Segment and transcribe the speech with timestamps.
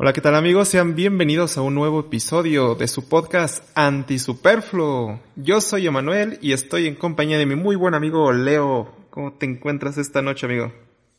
[0.00, 0.68] Hola, ¿qué tal amigos?
[0.68, 5.18] Sean bienvenidos a un nuevo episodio de su podcast Antisuperfluo.
[5.34, 8.94] Yo soy Emanuel y estoy en compañía de mi muy buen amigo Leo.
[9.10, 10.72] ¿Cómo te encuentras esta noche, amigo?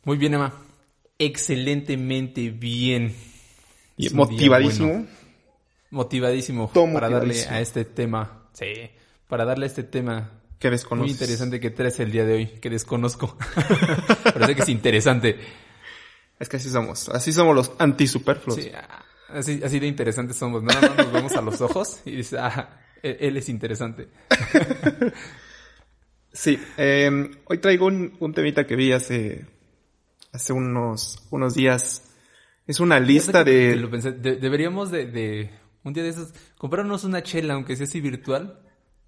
[0.04, 0.54] Muy bien, Emma.
[1.18, 3.14] Excelentemente bien.
[3.98, 5.06] Y motivadísimo.
[5.90, 8.44] Motivadísimo para darle a este tema.
[8.54, 8.72] Sí,
[9.28, 11.04] para darle a este tema que desconozco.
[11.04, 13.36] Muy interesante que traes el día de hoy, que desconozco.
[14.24, 15.38] Pero sé que es interesante.
[16.40, 17.10] Es que así somos.
[17.10, 18.60] Así somos los antisuperfluos.
[18.60, 18.72] Sí,
[19.28, 20.62] así, así de interesantes somos.
[20.62, 24.08] Nada más nos vemos a los ojos y dices, ah, él, es interesante.
[26.32, 26.58] sí.
[26.78, 29.44] Em, hoy traigo un, un, temita que vi hace,
[30.32, 32.04] hace unos, unos días.
[32.66, 33.76] Es una lista de...
[34.40, 35.50] deberíamos de, de,
[35.84, 38.62] un día de esos, comprarnos una chela, aunque sea así virtual.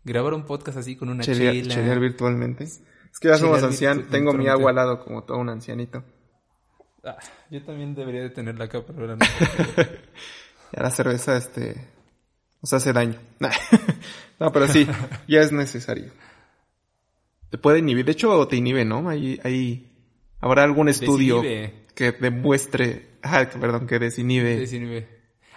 [0.05, 1.53] Grabar un podcast así con una chela.
[1.53, 2.65] Chelear virtualmente.
[2.65, 4.11] Es que ya somos ancianos.
[4.11, 6.05] Tengo mi agua al lado como todo un ancianito.
[7.05, 7.19] Ah,
[7.51, 9.27] yo también debería de tenerla acá, pero ahora no.
[10.73, 11.89] ya la cerveza, este,
[12.61, 13.19] nos hace daño.
[14.39, 14.87] no, pero sí,
[15.27, 16.13] ya es necesario.
[17.51, 19.09] Te puede inhibir, de hecho te inhibe, ¿no?
[19.09, 19.91] Ahí, ahí
[20.41, 24.57] habrá algún estudio que demuestre, ah, perdón, que desinhibe.
[24.57, 25.09] Desinhibe.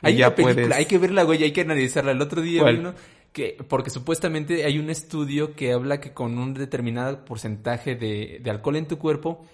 [0.01, 2.11] Hay una película, hay que verla, güey, hay que analizarla.
[2.11, 2.93] El otro día vino
[3.31, 8.49] que, porque supuestamente hay un estudio que habla que con un determinado porcentaje de, de
[8.49, 9.45] alcohol en tu cuerpo,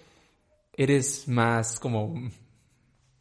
[0.73, 2.13] eres más como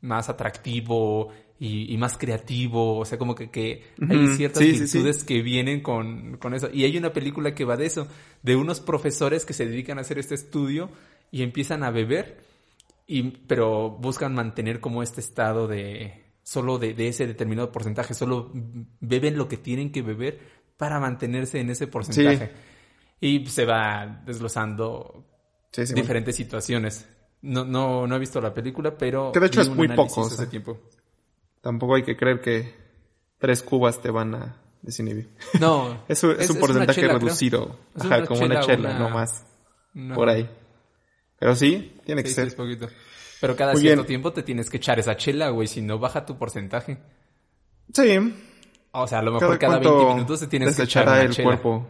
[0.01, 1.31] más atractivo
[1.62, 6.55] y, más creativo, o sea, como que, que hay ciertas virtudes que vienen con, con,
[6.55, 6.71] eso.
[6.73, 8.09] Y hay una película que va de eso,
[8.43, 10.91] de unos profesores que se dedican a hacer este estudio
[11.31, 12.39] y empiezan a beber,
[13.06, 18.51] y, pero buscan mantener como este estado de solo de, de ese determinado porcentaje, solo
[19.01, 20.39] beben lo que tienen que beber
[20.78, 22.53] para mantenerse en ese porcentaje.
[23.21, 25.27] Y se va desglosando
[25.95, 27.06] diferentes situaciones.
[27.43, 29.33] No, no, no he visto la película, pero...
[29.33, 30.27] Que de hecho es muy poco.
[30.27, 30.79] Hace tiempo.
[31.61, 32.75] Tampoco hay que creer que
[33.39, 35.31] tres cubas te van a desinhibir.
[35.59, 36.05] No.
[36.09, 37.79] es, es, un porcentaje reducido.
[37.99, 39.47] Ajá, como una chela, no más.
[40.15, 40.49] Por ahí.
[41.39, 42.55] Pero sí, tiene que ser.
[42.55, 42.89] poquito.
[43.41, 46.37] Pero cada cierto tiempo te tienes que echar esa chela, güey, si no baja tu
[46.37, 46.99] porcentaje.
[47.93, 48.34] Sí.
[48.93, 51.87] O sea, a lo mejor cada, 20 minutos te tienes que echar una el cuerpo.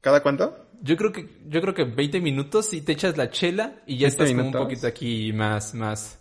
[0.00, 0.67] ¿Cada cuánto?
[0.80, 4.08] Yo creo que, yo creo que 20 minutos y te echas la chela y ya
[4.08, 6.20] estás como un poquito aquí más, más.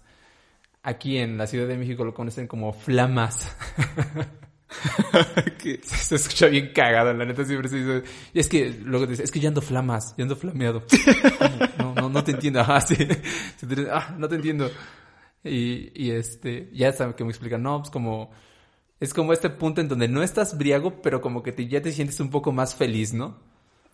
[0.83, 3.55] Aquí en la Ciudad de México lo conocen como flamas.
[5.83, 8.03] se escucha bien cagado, la neta siempre se dice.
[8.33, 10.83] Y es que luego dice, es que ya ando flamas, ya ando flameado.
[11.79, 12.61] no, no, no te entiendo.
[12.65, 12.95] Ah, sí.
[13.91, 14.69] ah, no te entiendo.
[15.43, 18.31] Y, y este, ya saben que me explican, no, pues como,
[18.99, 21.91] es como este punto en donde no estás briago, pero como que te, ya te
[21.91, 23.39] sientes un poco más feliz, ¿no?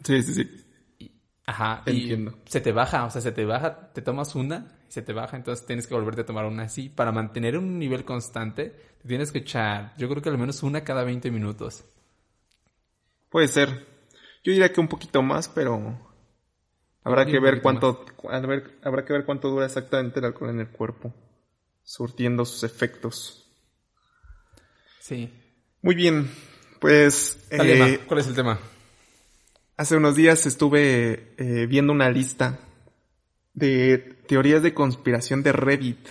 [0.04, 1.16] Sí, sí, sí.
[1.46, 1.84] ajá.
[1.86, 2.40] Entiendo.
[2.46, 5.14] Y se te baja, o sea, se te baja, te tomas una y se te
[5.14, 6.90] baja, entonces tienes que volverte a tomar una así.
[6.90, 8.70] Para mantener un nivel constante,
[9.02, 11.86] te tienes que echar, yo creo que al menos una cada 20 minutos.
[13.30, 13.70] Puede ser.
[14.44, 15.98] Yo diría que un poquito más, pero
[17.04, 18.06] habrá que ver cuánto,
[18.84, 21.14] habrá que ver cuánto dura exactamente el alcohol en el cuerpo,
[21.84, 23.50] surtiendo sus efectos.
[25.00, 25.30] Sí.
[25.82, 26.30] Muy bien,
[26.80, 27.46] pues.
[27.50, 28.60] Eh, ¿Cuál es el tema?
[29.76, 32.60] Hace unos días estuve eh, viendo una lista
[33.54, 33.98] de
[34.28, 36.08] teorías de conspiración de Reddit.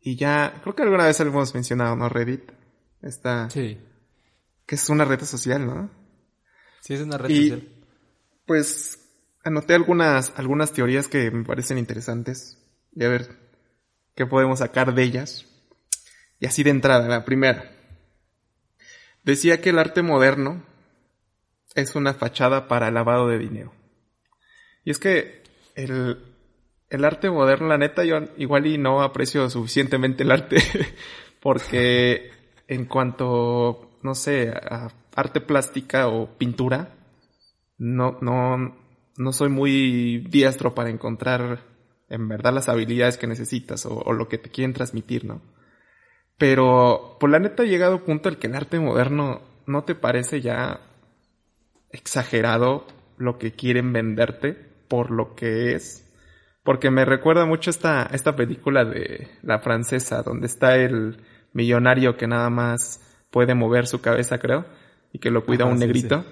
[0.00, 2.08] Y ya, creo que alguna vez hemos mencionado, ¿no?
[2.08, 2.50] Reddit.
[3.00, 3.48] Esta.
[3.50, 3.78] Sí.
[4.66, 5.90] Que es una red social, ¿no?
[6.80, 7.68] Sí, es una red social.
[8.46, 8.98] Pues
[9.44, 12.58] anoté algunas, algunas teorías que me parecen interesantes.
[12.96, 13.28] Y a ver
[14.16, 15.46] qué podemos sacar de ellas.
[16.40, 17.70] Y así de entrada, la primera.
[19.24, 20.64] Decía que el arte moderno
[21.74, 23.72] es una fachada para lavado de dinero.
[24.84, 25.42] Y es que
[25.74, 26.18] el,
[26.90, 30.56] el arte moderno, la neta, yo igual y no aprecio suficientemente el arte,
[31.40, 32.30] porque
[32.66, 36.94] en cuanto, no sé, a arte plástica o pintura,
[37.78, 38.76] no, no,
[39.16, 41.64] no soy muy diestro para encontrar
[42.08, 45.42] en verdad las habilidades que necesitas o, lo que te quieren transmitir, ¿no?
[46.38, 49.94] Pero, por la neta ha llegado a punto el que el arte moderno no te
[49.94, 50.80] parece ya
[51.90, 52.86] exagerado
[53.16, 54.54] lo que quieren venderte
[54.88, 56.04] por lo que es.
[56.62, 61.18] Porque me recuerda mucho esta, esta película de la francesa, donde está el
[61.52, 63.00] millonario que nada más
[63.30, 64.66] puede mover su cabeza, creo,
[65.12, 66.24] y que lo cuida un negrito.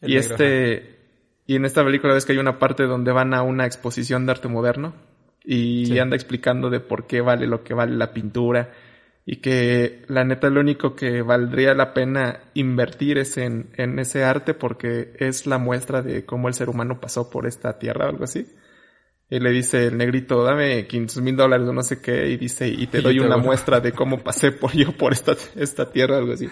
[0.00, 0.98] Y este,
[1.46, 4.32] y en esta película ves que hay una parte donde van a una exposición de
[4.32, 4.94] arte moderno
[5.44, 8.72] y anda explicando de por qué vale lo que vale la pintura
[9.26, 14.22] y que la neta lo único que valdría la pena invertir es en, en ese
[14.22, 18.10] arte porque es la muestra de cómo el ser humano pasó por esta tierra o
[18.10, 18.46] algo así.
[19.30, 22.68] Y le dice el negrito, dame 500 mil dólares o no sé qué, y dice,
[22.68, 26.34] y te doy una muestra de cómo pasé por yo por esta, esta tierra, algo
[26.34, 26.48] así.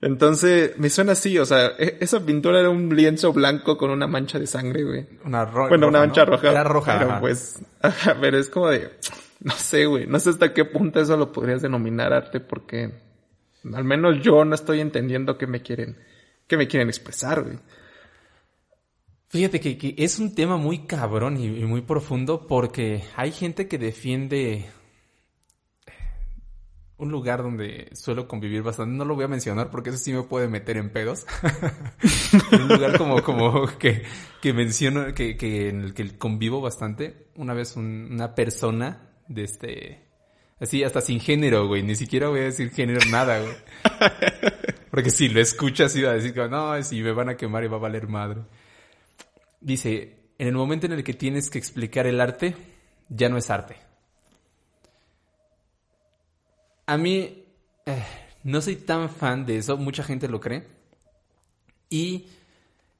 [0.00, 4.06] Entonces, me suena así, o sea, e, esa pintura era un lienzo blanco con una
[4.06, 5.06] mancha de sangre, güey.
[5.24, 5.68] Una roja.
[5.68, 6.50] Bueno, una mancha roja.
[6.50, 6.98] Era roja.
[6.98, 7.62] Pero pues,
[8.20, 8.90] pero es como de,
[9.44, 12.94] no sé, güey, no sé hasta qué punto eso lo podrías denominar arte porque
[13.74, 15.98] al menos yo no estoy entendiendo qué me quieren,
[16.46, 17.58] qué me quieren expresar, güey.
[19.28, 24.70] Fíjate que, es un tema muy cabrón y, muy profundo porque hay gente que defiende
[26.96, 28.96] un lugar donde suelo convivir bastante.
[28.96, 31.26] No lo voy a mencionar porque eso sí me puede meter en pedos.
[32.52, 34.04] un lugar como, como que,
[34.40, 37.26] que menciono, que, que en el que convivo bastante.
[37.34, 40.02] Una vez una persona de este,
[40.60, 41.82] así hasta sin género, güey.
[41.82, 43.54] Ni siquiera voy a decir género nada, güey.
[44.90, 47.76] Porque si lo escuchas iba a decir, no, si me van a quemar y va
[47.76, 48.42] a valer madre
[49.64, 52.54] dice, en el momento en el que tienes que explicar el arte,
[53.08, 53.76] ya no es arte.
[56.86, 57.44] A mí
[57.86, 58.04] eh,
[58.44, 60.66] no soy tan fan de eso, mucha gente lo cree.
[61.88, 62.26] Y,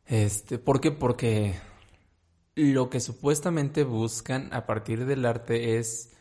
[0.07, 0.91] este, ¿por qué?
[0.91, 1.55] Porque
[2.57, 6.13] lo que supuestamente buscan a partir del arte es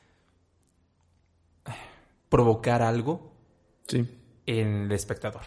[1.66, 1.72] eh,
[2.30, 3.34] provocar algo
[4.46, 5.44] en el espectador.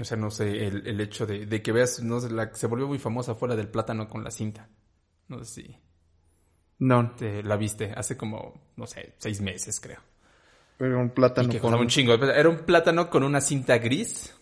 [0.00, 2.66] O sea, no sé, el, el hecho de, de, que veas, no sé, la, se
[2.66, 4.68] volvió muy famosa fuera del plátano con la cinta.
[5.28, 5.76] No sé si.
[6.78, 7.12] No.
[7.14, 10.00] Te, la viste hace como, no sé, seis meses, creo.
[10.78, 11.74] Era un plátano con...
[11.74, 12.14] un chingo.
[12.14, 14.34] Era un plátano con una cinta gris.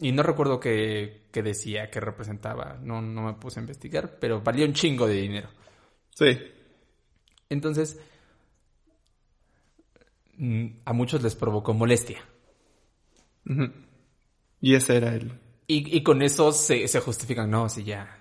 [0.00, 2.78] Y no recuerdo qué, qué decía, qué representaba.
[2.82, 5.48] No, no me puse a investigar, pero valía un chingo de dinero.
[6.10, 6.38] Sí.
[7.48, 8.00] Entonces,
[10.36, 12.22] mm, a muchos les provocó molestia.
[14.60, 15.38] Y ese era el...
[15.66, 18.18] Y, y con eso se, se justifican, no, si ya...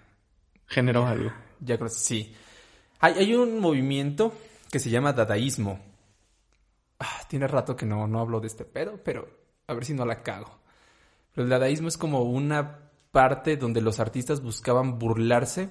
[0.68, 1.32] Generó algo.
[1.60, 2.34] Ya creo, sí.
[3.00, 4.34] Hay, hay un movimiento
[4.72, 5.80] que se llama dadaísmo.
[7.00, 9.28] Ah, tiene rato que no, no hablo de este pedo, pero
[9.68, 10.61] a ver si no la cago.
[11.34, 15.70] Pero el dadaísmo es como una parte donde los artistas buscaban burlarse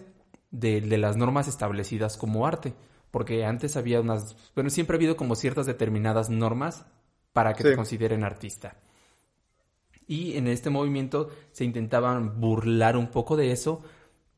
[0.50, 2.74] de, de, las normas establecidas como arte.
[3.10, 4.36] Porque antes había unas.
[4.54, 6.86] Bueno, siempre ha habido como ciertas determinadas normas
[7.32, 8.76] para que te consideren artista.
[10.06, 13.82] Y en este movimiento se intentaban burlar un poco de eso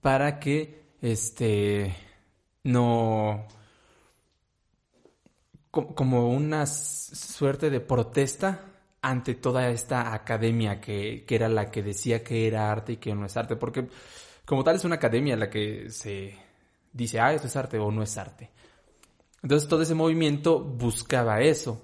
[0.00, 1.96] para que este
[2.64, 3.46] no
[5.70, 8.71] como una suerte de protesta
[9.02, 13.14] ante toda esta academia que, que, era la que decía que era arte y que
[13.14, 13.88] no es arte, porque
[14.44, 16.38] como tal es una academia la que se
[16.92, 18.50] dice, ah, esto es arte o no es arte.
[19.42, 21.82] Entonces todo ese movimiento buscaba eso.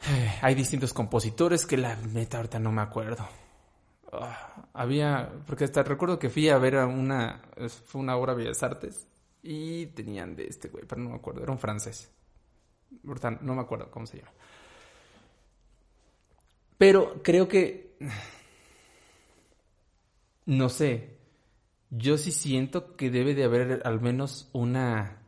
[0.42, 3.28] Hay distintos compositores que la neta ahorita no me acuerdo.
[4.12, 7.42] Ah, había, porque hasta recuerdo que fui a ver a una,
[7.86, 9.08] fue una obra de Bellas Artes
[9.42, 12.10] y tenían de este güey, pero no me acuerdo, era un francés.
[13.06, 14.32] Ahorita no me acuerdo cómo se llama.
[16.82, 17.94] Pero creo que,
[20.46, 21.16] no sé,
[21.90, 25.22] yo sí siento que debe de haber al menos una,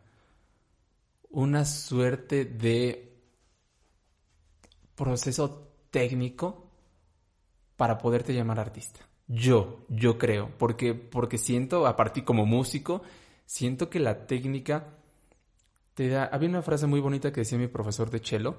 [1.30, 3.14] una suerte de
[4.96, 6.66] proceso técnico
[7.76, 8.98] para poderte llamar artista.
[9.28, 13.02] Yo, yo creo, porque, porque siento, a partir como músico,
[13.46, 14.88] siento que la técnica
[15.94, 16.24] te da...
[16.24, 18.56] Había una frase muy bonita que decía mi profesor de cello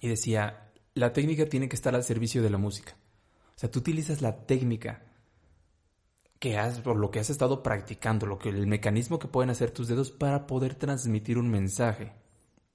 [0.00, 0.63] y decía,
[0.94, 2.96] la técnica tiene que estar al servicio de la música.
[3.56, 5.02] O sea, tú utilizas la técnica
[6.38, 9.70] que has, por lo que has estado practicando, lo que, el mecanismo que pueden hacer
[9.70, 12.12] tus dedos para poder transmitir un mensaje,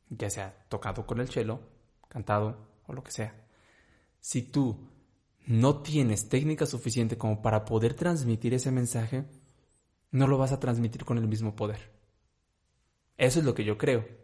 [0.10, 1.60] ya sea tocado con el cello
[2.08, 2.58] cantado
[2.88, 3.46] o lo que sea.
[4.20, 4.90] Si tú
[5.46, 9.26] no tienes técnica suficiente como para poder transmitir ese mensaje,
[10.12, 11.92] no lo vas a transmitir con el mismo poder.
[13.18, 14.19] Eso es lo que yo creo.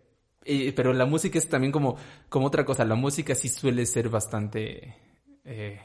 [0.75, 1.97] Pero la música es también como,
[2.29, 2.85] como otra cosa.
[2.85, 4.95] La música sí suele ser bastante
[5.43, 5.79] eh,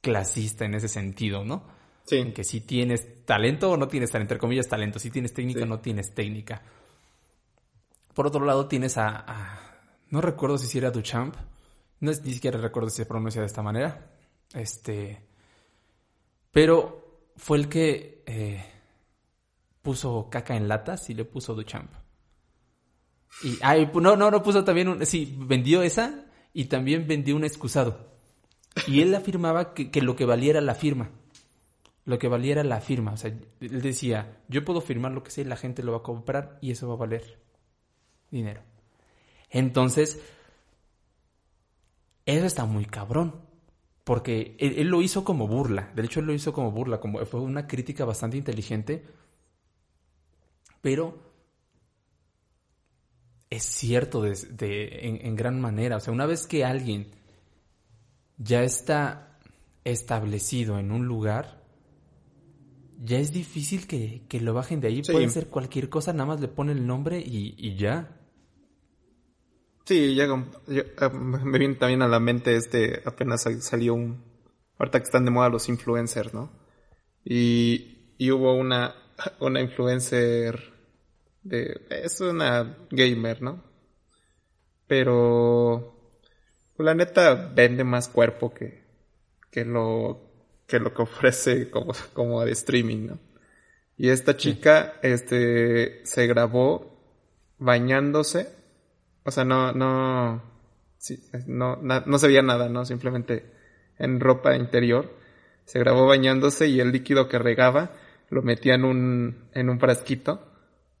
[0.00, 1.64] clasista en ese sentido, ¿no?
[2.04, 2.16] Sí.
[2.16, 4.98] En que si tienes talento o no tienes talento, entre comillas talento.
[4.98, 6.62] Si tienes técnica o no tienes técnica.
[8.14, 9.64] Por otro lado, tienes a
[10.14, 11.34] no recuerdo si era Duchamp.
[11.98, 14.12] No es, ni siquiera recuerdo si se pronuncia de esta manera.
[14.52, 15.20] Este.
[16.52, 18.64] Pero fue el que eh,
[19.82, 21.90] puso caca en latas y le puso Duchamp.
[23.42, 23.58] Y,
[24.00, 25.04] no, no, no puso también un.
[25.06, 28.12] Sí, vendió esa y también vendió un excusado.
[28.86, 31.10] Y él afirmaba que, lo que valiera la firma.
[32.04, 33.12] Lo que valiera la firma.
[33.12, 35.98] O sea, él decía: Yo puedo firmar lo que sea y la gente lo va
[35.98, 37.38] a comprar y eso va a valer
[38.30, 38.62] dinero.
[39.50, 40.20] Entonces,
[42.26, 43.42] eso está muy cabrón.
[44.04, 45.90] Porque él, lo hizo como burla.
[45.94, 47.00] De hecho, él lo hizo como burla.
[47.00, 49.06] Como fue una crítica bastante inteligente.
[50.82, 51.23] pero
[53.50, 54.34] es cierto de,
[55.22, 55.96] en, gran manera.
[55.96, 57.08] O sea, una vez que alguien
[58.38, 59.38] ya está
[59.84, 61.62] establecido en un lugar,
[63.02, 65.02] ya es difícil que, lo bajen de ahí.
[65.02, 68.16] Puede ser cualquier cosa, nada más le pone el nombre y, ya.
[69.84, 70.26] Sí, ya,
[70.98, 74.24] ah, me viene también a la mente este, apenas salió un,
[74.78, 76.50] ahorita que están de moda los influencers, ¿no?
[77.22, 78.94] Y, y hubo una,
[79.40, 80.73] una influencer
[81.50, 83.62] es una gamer, ¿no?
[84.86, 85.94] Pero
[86.76, 88.84] pues, la neta vende más cuerpo que,
[89.50, 90.20] que lo
[90.66, 93.18] que lo que ofrece como, como de streaming, ¿no?
[93.96, 96.98] Y esta chica, este, se grabó
[97.58, 98.48] bañándose,
[99.24, 100.42] o sea, no, no,
[101.46, 102.84] no, no se veía nada, ¿no?
[102.84, 103.52] Simplemente
[103.98, 105.14] en ropa interior.
[105.64, 107.92] Se grabó bañándose y el líquido que regaba
[108.30, 110.53] lo metía en un, en un frasquito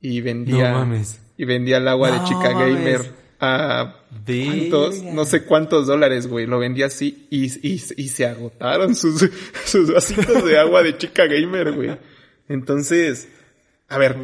[0.04, 1.02] y vendía no
[1.38, 6.58] y vendía el agua de chica gamer a cuántos, no sé cuántos dólares, güey, lo
[6.58, 9.28] vendía así y, y, y se agotaron sus,
[9.64, 11.98] sus vasitos de agua de chica gamer, güey.
[12.48, 13.28] Entonces,
[13.88, 14.16] a ver,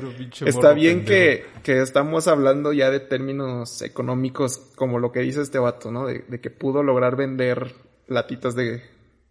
[0.44, 5.58] está bien que, que estamos hablando ya de términos económicos como lo que dice este
[5.58, 6.06] vato, ¿no?
[6.06, 7.74] De, de que pudo lograr vender
[8.06, 8.82] latitas de,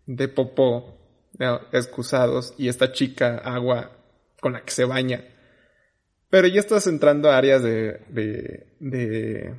[0.08, 0.98] de popó
[1.72, 3.92] excusados y esta chica agua
[4.42, 5.24] con la que se baña
[6.30, 9.54] pero ya estás entrando a áreas de, de, de,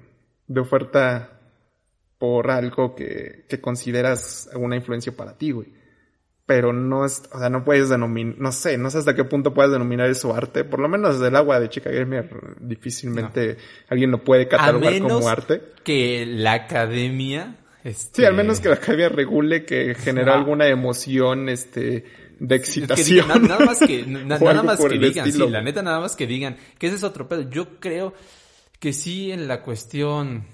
[0.46, 1.40] de oferta
[2.18, 5.68] por algo que, que consideras una influencia para ti, güey.
[6.46, 9.54] Pero no es, o sea, no puedes denominar, no sé, no sé hasta qué punto
[9.54, 10.64] puedes denominar eso arte.
[10.64, 12.28] Por lo menos del agua de Chica Gamer
[12.60, 13.56] difícilmente
[13.88, 15.62] alguien lo puede catalogar como arte.
[15.84, 18.22] Que la academia este...
[18.22, 22.04] Sí, al menos que la academia regule que genera alguna emoción, este,
[22.40, 23.28] de excitación.
[23.28, 26.88] nada más que, nada más que digan, sí, la neta, nada más que digan, que
[26.88, 27.48] ese es otro pedo.
[27.48, 28.14] Yo creo
[28.80, 30.46] que sí en la cuestión,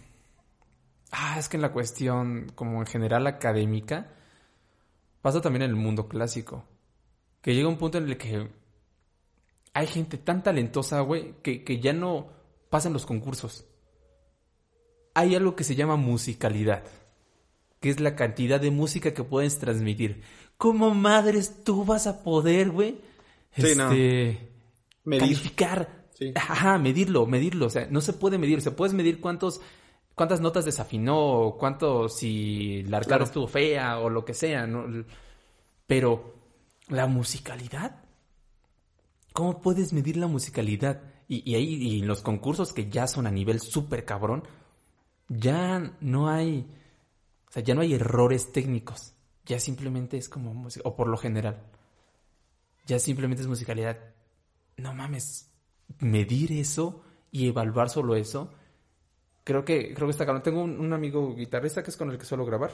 [1.12, 4.12] ah, es que en la cuestión como en general académica,
[5.22, 6.64] pasa también en el mundo clásico.
[7.40, 8.48] Que llega un punto en el que
[9.72, 12.28] hay gente tan talentosa, güey, que, que ya no
[12.68, 13.64] pasan los concursos.
[15.14, 16.82] Hay algo que se llama musicalidad,
[17.86, 20.20] que es la cantidad de música que puedes transmitir.
[20.56, 22.98] ¿Cómo madres tú vas a poder, güey?
[23.54, 24.50] Sí, este,
[25.04, 25.20] Medir.
[25.20, 26.08] Calificar.
[26.34, 27.66] Ajá, medirlo, medirlo.
[27.66, 28.60] O sea, no se puede medir.
[28.60, 29.60] Se puedes medir cuántos,
[30.16, 35.04] cuántas notas desafinó, cuánto, si la arcada estuvo fea o lo que sea, ¿no?
[35.86, 36.34] Pero,
[36.88, 38.02] la musicalidad.
[39.32, 41.02] ¿Cómo puedes medir la musicalidad?
[41.28, 44.42] Y, y ahí, y los concursos que ya son a nivel súper cabrón,
[45.28, 46.85] ya no hay, o
[47.56, 51.62] sea, ya no hay errores técnicos ya simplemente es como música, o por lo general,
[52.86, 53.96] ya simplemente es musicalidad.
[54.76, 55.50] No mames,
[56.00, 58.52] medir eso y evaluar solo eso,
[59.44, 60.42] creo que, creo que está cabrón.
[60.42, 62.72] Tengo un, amigo guitarrista que es con el que suelo grabar.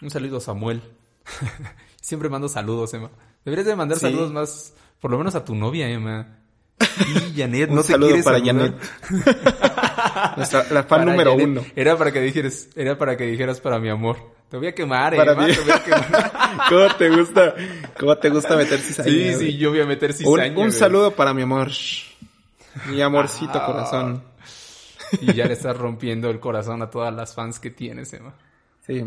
[0.00, 0.82] Un saludo a Samuel.
[2.00, 3.10] Siempre mando saludos, Emma.
[3.44, 6.38] Deberías de mandar saludos más, por lo menos a tu novia, Emma.
[6.80, 8.76] Y Janet, no te para Janet.
[10.70, 11.64] la fan número uno.
[11.76, 14.16] Era para que dijeras, era para que dijeras para mi amor.
[14.48, 15.50] Te voy a quemar, Para mí.
[15.52, 16.32] te voy a quemar.
[16.68, 17.54] ¿Cómo te gusta,
[17.98, 19.08] cómo te gusta meter cizaña?
[19.08, 20.52] Sí, sí, yo voy a meter cizaña.
[20.52, 21.70] Un, un saludo para mi amor.
[22.88, 23.66] Mi amorcito ah.
[23.66, 24.24] corazón.
[25.20, 28.34] Y ya le estás rompiendo el corazón a todas las fans que tienes, Emma.
[28.86, 29.04] Sí.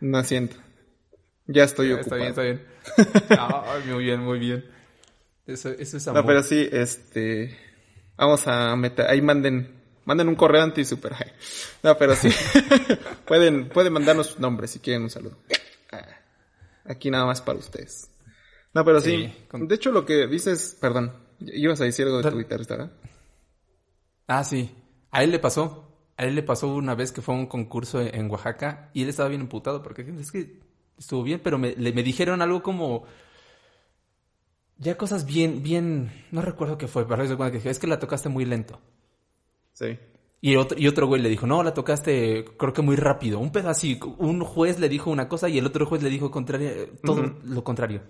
[0.00, 0.56] No siento.
[1.46, 2.22] Ya estoy ocupado.
[2.22, 2.62] Está bien,
[2.96, 3.94] está bien.
[3.94, 4.64] muy bien, muy bien.
[5.46, 6.22] Eso, eso es amor.
[6.22, 7.56] No, pero sí, este...
[8.16, 9.10] Vamos a meter...
[9.10, 11.12] Ahí manden Manden un correo anti super
[11.82, 12.28] No, pero sí.
[13.26, 15.38] pueden, pueden mandarnos sus nombres si quieren un saludo.
[15.92, 16.06] Ah,
[16.84, 18.10] aquí nada más para ustedes.
[18.74, 19.32] No, pero sí.
[19.52, 22.92] De hecho, lo que dices, perdón, ibas a decir algo de tu guitarrista, ¿verdad?
[24.26, 24.74] Ah, sí.
[25.10, 26.12] A él le pasó.
[26.16, 29.08] A él le pasó una vez que fue a un concurso en Oaxaca y él
[29.08, 30.60] estaba bien emputado porque es que
[30.98, 33.04] estuvo bien, pero me, me dijeron algo como
[34.78, 38.80] ya cosas bien, bien, no recuerdo qué fue, pero es que la tocaste muy lento.
[39.74, 39.98] Sí.
[40.40, 43.38] Y otro, y otro güey le dijo, no, la tocaste creo que muy rápido.
[43.38, 44.08] Un pedacito.
[44.18, 46.70] Un juez le dijo una cosa y el otro juez le dijo contrario,
[47.02, 48.02] todo lo contrario.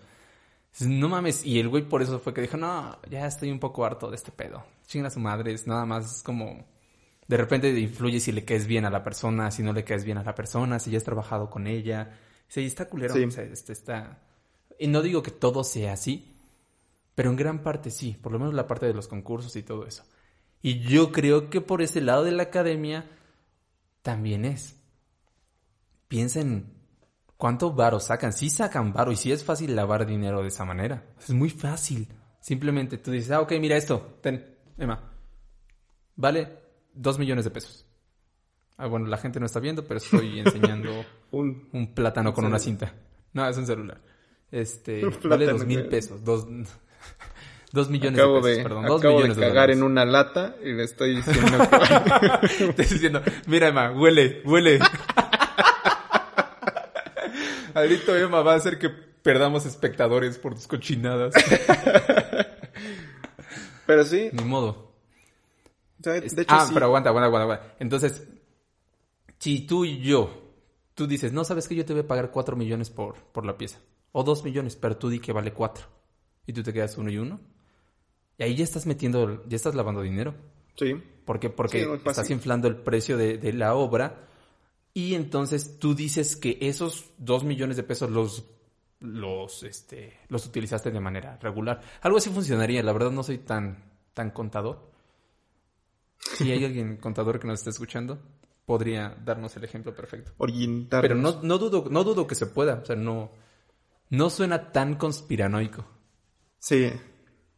[0.81, 1.47] No mames.
[1.47, 4.17] Y el güey por eso fue que dijo, no, ya estoy un poco harto de
[4.17, 4.65] este pedo.
[4.87, 5.53] Chinga a su madre.
[5.53, 6.67] Es nada más como...
[7.29, 10.19] De repente influye si le caes bien a la persona, si no le caes bien
[10.19, 12.19] a la persona, si ya has trabajado con ella.
[12.49, 13.15] Sí, está culero.
[13.15, 13.23] Sí.
[13.23, 14.19] O sea, este está...
[14.77, 16.37] Y no digo que todo sea así,
[17.15, 18.17] pero en gran parte sí.
[18.21, 20.03] Por lo menos la parte de los concursos y todo eso.
[20.65, 23.05] Y yo creo que por ese lado de la academia
[24.01, 24.81] también es.
[26.09, 26.73] Piensen
[27.37, 28.33] cuánto varo sacan.
[28.33, 31.05] Sí sacan varo y sí es fácil lavar dinero de esa manera.
[31.21, 32.09] Es muy fácil.
[32.41, 35.13] Simplemente tú dices, ah, ok, mira esto, ten, Emma.
[36.17, 36.61] Vale
[36.95, 37.85] dos millones de pesos.
[38.79, 42.91] Ah, bueno, la gente no está viendo, pero estoy enseñando un, plátano con una cinta.
[43.35, 44.01] No, es un celular.
[44.51, 46.25] Este, vale dos mil pesos.
[46.25, 46.47] Dos,
[47.75, 48.87] dos millones de pesos, perdón.
[48.87, 51.59] Dos millones de, cagar en una lata y le estoy diciendo
[52.43, 54.79] estoy diciendo, mira Emma, huele, huele.
[57.75, 61.35] Ahorita Emma va a hacer que perdamos espectadores por tus cochinadas.
[63.87, 64.31] Pero sí.
[64.33, 64.95] Ni modo.
[65.99, 67.75] De hecho, ah, pero aguanta, aguanta, aguanta.
[67.79, 68.27] Entonces,
[69.39, 70.53] si tú y yo,
[70.95, 73.59] tú dices, no, sabes que yo te voy a pagar cuatro millones por, por la
[73.59, 73.79] pieza.
[74.13, 75.87] O dos millones, pero tú di que vale cuatro.
[76.47, 77.41] Y tú te quedas uno y uno.
[78.39, 80.35] Y ahí ya estás metiendo, ya estás lavando dinero.
[80.77, 80.95] Sí.
[81.25, 81.51] ¿Por qué?
[81.51, 84.29] Porque estás inflando el precio de, de, la obra.
[84.93, 88.45] Y entonces tú dices que esos dos millones de pesos los,
[89.01, 91.81] los, este, los utilizaste de manera regular.
[92.03, 92.83] Algo así funcionaría.
[92.83, 94.91] La verdad no soy tan, tan contador.
[96.19, 98.21] Si hay alguien contador que nos esté escuchando,
[98.67, 100.33] podría darnos el ejemplo perfecto.
[100.91, 102.75] Pero no, no, dudo, no dudo que se pueda.
[102.75, 103.31] O sea, no,
[104.11, 105.87] no suena tan conspiranoico.
[106.59, 106.91] Sí.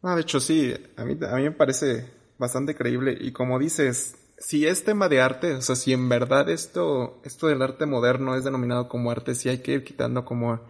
[0.02, 0.74] De hecho, sí.
[0.96, 3.16] A mí, a mí me parece bastante creíble.
[3.20, 7.46] Y como dices, si es tema de arte, o sea, si en verdad esto, esto
[7.46, 10.60] del arte moderno es denominado como arte, sí hay que ir quitando como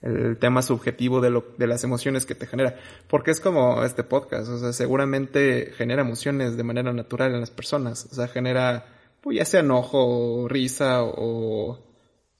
[0.00, 2.76] el tema subjetivo de, lo, de las emociones que te genera.
[3.08, 7.50] Porque es como este podcast, o sea, seguramente genera emociones de manera natural en las
[7.50, 8.08] personas.
[8.10, 8.86] O sea, genera,
[9.20, 11.78] pues ya sea enojo, risa o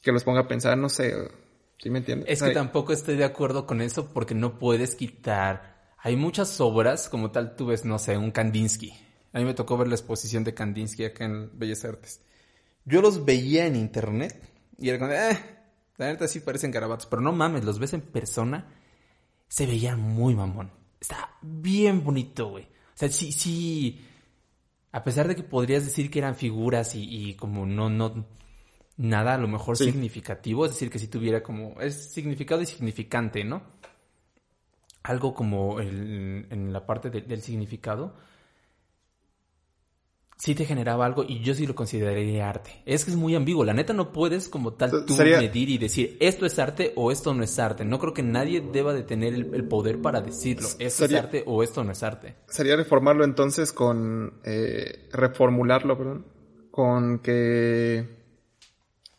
[0.03, 1.15] que los ponga a pensar, no sé,
[1.79, 2.29] ¿sí me entiendes?
[2.29, 5.72] Es que tampoco estoy de acuerdo con eso porque no puedes quitar.
[6.05, 8.93] Hay muchas obras, como tal, tú ves, no sé, un Kandinsky.
[9.33, 12.21] A mí me tocó ver la exposición de Kandinsky acá en Bellas Artes.
[12.85, 14.43] Yo los veía en internet
[14.79, 15.39] y era como, eh,
[15.97, 18.67] la neta sí parecen garabatos, pero no mames, los ves en persona,
[19.47, 20.73] se veían muy mamón.
[21.01, 22.65] Está bien bonito, güey.
[22.65, 24.05] O sea, sí, sí.
[24.91, 28.27] A pesar de que podrías decir que eran figuras y, como no, no,
[28.97, 33.45] nada a lo mejor significativo, es decir, que si tuviera como, es significado y significante,
[33.45, 33.62] ¿no?
[35.03, 38.15] Algo como en la parte del significado,
[40.43, 42.83] sí te generaba algo y yo sí lo consideraría arte.
[42.85, 43.65] Es que es muy ambiguo.
[43.65, 47.33] La neta no puedes como tal tú medir y decir esto es arte o esto
[47.33, 47.85] no es arte.
[47.85, 50.67] No creo que nadie deba de tener el, poder para decirlo.
[50.81, 52.35] Esto es arte o esto no es arte.
[52.49, 54.41] Sería reformarlo entonces con...
[54.43, 56.27] Eh, reformularlo, perdón.
[56.73, 58.05] Con que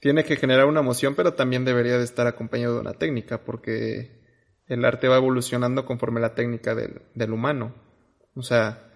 [0.01, 4.22] tiene que generar una emoción, pero también debería de estar acompañado de una técnica, porque
[4.67, 7.73] el arte va evolucionando conforme la técnica del, del humano.
[8.35, 8.91] O sea,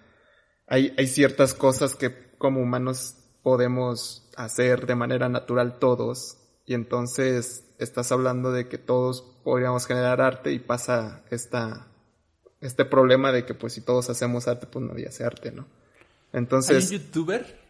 [0.66, 7.64] hay, hay ciertas cosas que como humanos podemos hacer de manera natural todos y entonces
[7.78, 11.88] estás hablando de que todos podríamos generar arte y pasa esta
[12.60, 15.66] este problema de que pues si todos hacemos arte pues nadie hace arte, ¿no?
[16.32, 16.90] Entonces...
[16.90, 17.60] ¿Hay un youtuber?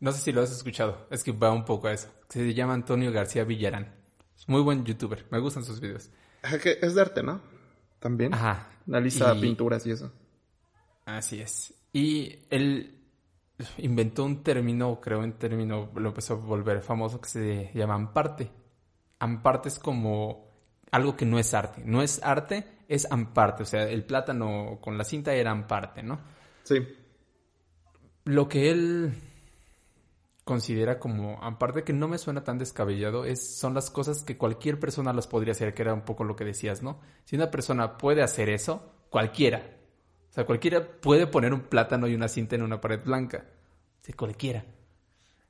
[0.00, 2.08] No sé si lo has escuchado, es que va un poco a eso.
[2.28, 3.94] Se llama Antonio García Villarán.
[4.36, 6.10] Es muy buen youtuber, me gustan sus videos.
[6.42, 7.40] Es de arte, ¿no?
[7.98, 8.34] También.
[8.34, 8.68] Ajá.
[8.86, 10.12] Analiza pinturas y eso.
[11.04, 11.74] Así es.
[11.92, 12.98] Y él
[13.78, 18.50] inventó un término, creo un término, lo empezó a volver famoso, que se llama amparte.
[19.18, 20.48] Amparte es como
[20.90, 21.82] algo que no es arte.
[21.84, 23.64] No es arte, es amparte.
[23.64, 26.20] O sea, el plátano con la cinta era amparte, ¿no?
[26.62, 26.76] Sí.
[28.24, 29.12] Lo que él
[30.48, 34.80] considera como amparte que no me suena tan descabellado es son las cosas que cualquier
[34.80, 37.00] persona las podría hacer, que era un poco lo que decías, ¿no?
[37.26, 39.76] Si una persona puede hacer eso, cualquiera,
[40.30, 43.44] o sea, cualquiera puede poner un plátano y una cinta en una pared blanca.
[44.00, 44.64] Sí, cualquiera.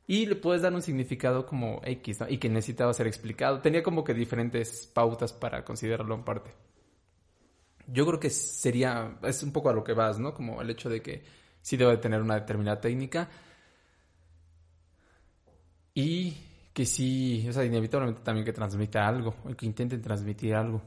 [0.09, 2.29] Y le puedes dar un significado como X, ¿no?
[2.29, 3.61] Y que necesitaba ser explicado.
[3.61, 6.51] Tenía como que diferentes pautas para considerarlo en parte.
[7.87, 10.35] Yo creo que sería, es un poco a lo que vas, ¿no?
[10.35, 11.23] Como el hecho de que
[11.63, 13.29] sí debe tener una determinada técnica.
[16.01, 16.37] Y
[16.73, 20.81] que sí, o sea, inevitablemente también que transmita algo, o que intenten transmitir algo.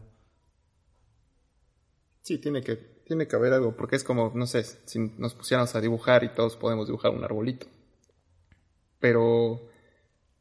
[2.22, 5.76] Sí, tiene que tiene que haber algo, porque es como, no sé, si nos pusiéramos
[5.76, 7.68] a dibujar y todos podemos dibujar un arbolito.
[9.00, 9.68] Pero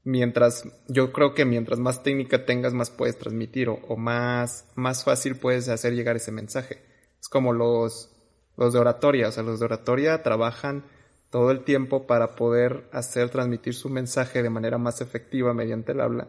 [0.05, 5.35] mientras, yo creo que mientras más técnica tengas, más puedes transmitir o, más, más fácil
[5.35, 6.81] puedes hacer llegar ese mensaje.
[7.21, 8.15] Es como los,
[8.57, 10.85] los de oratoria, o sea, los de oratoria trabajan
[11.31, 16.01] todo el tiempo para poder hacer transmitir su mensaje de manera más efectiva mediante el
[16.01, 16.29] habla,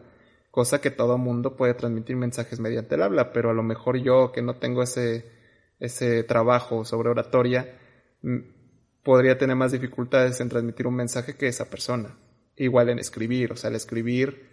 [0.50, 4.32] cosa que todo mundo puede transmitir mensajes mediante el habla, pero a lo mejor yo
[4.32, 5.26] que no tengo ese,
[5.80, 7.78] ese trabajo sobre oratoria,
[8.22, 8.38] mm,
[9.02, 12.16] podría tener más dificultades en transmitir un mensaje que esa persona.
[12.56, 14.52] Igual en escribir, o sea, al escribir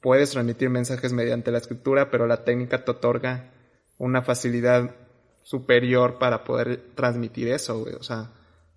[0.00, 3.52] puedes transmitir mensajes mediante la escritura, pero la técnica te otorga
[3.98, 4.94] una facilidad
[5.42, 7.84] superior para poder transmitir eso.
[7.98, 8.30] O sea,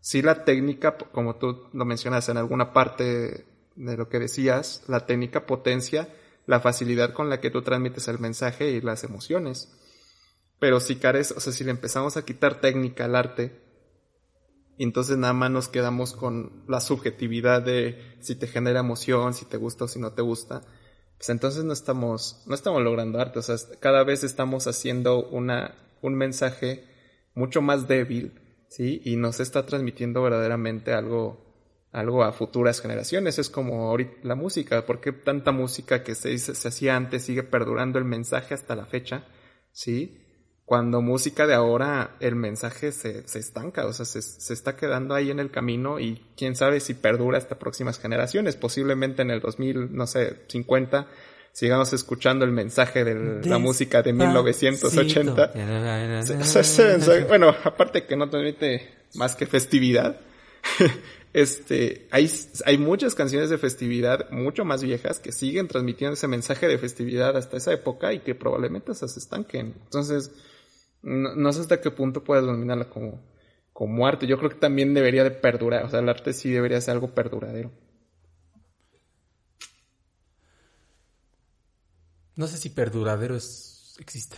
[0.03, 5.05] sí la técnica, como tú lo mencionas en alguna parte de lo que decías, la
[5.05, 6.09] técnica potencia
[6.45, 9.71] la facilidad con la que tú transmites el mensaje y las emociones.
[10.59, 13.61] Pero si cares, o sea, si le empezamos a quitar técnica al arte,
[14.77, 19.57] entonces nada más nos quedamos con la subjetividad de si te genera emoción, si te
[19.57, 20.61] gusta o si no te gusta,
[21.17, 23.39] pues entonces no estamos, no estamos logrando arte.
[23.39, 26.85] O sea, cada vez estamos haciendo una, un mensaje
[27.35, 28.41] mucho más débil,
[28.73, 29.01] ¿sí?
[29.05, 31.45] Y nos está transmitiendo verdaderamente algo,
[31.91, 33.37] algo a futuras generaciones.
[33.37, 37.99] Es como ahorita la música, porque tanta música que se, se hacía antes sigue perdurando
[37.99, 39.25] el mensaje hasta la fecha,
[39.71, 40.19] ¿sí?
[40.65, 45.13] Cuando música de ahora el mensaje se, se estanca, o sea, se, se, está quedando
[45.13, 48.55] ahí en el camino y quién sabe si perdura hasta próximas generaciones.
[48.55, 51.05] Posiblemente en el 2000, no sé, 50
[51.53, 55.51] sigamos escuchando el mensaje de la música de 1980.
[57.27, 60.19] bueno, aparte que no transmite más que festividad,
[61.33, 62.29] este, hay,
[62.65, 67.37] hay muchas canciones de festividad mucho más viejas que siguen transmitiendo ese mensaje de festividad
[67.37, 69.75] hasta esa época y que probablemente se estanquen.
[69.85, 70.31] Entonces,
[71.03, 73.21] no, sé hasta qué punto puedes denominarla como,
[73.73, 74.25] como arte.
[74.25, 75.85] Yo creo que también debería de perdurar.
[75.85, 77.71] O sea, el arte sí debería ser algo perduradero.
[82.35, 84.37] No sé si perduradero es, exista.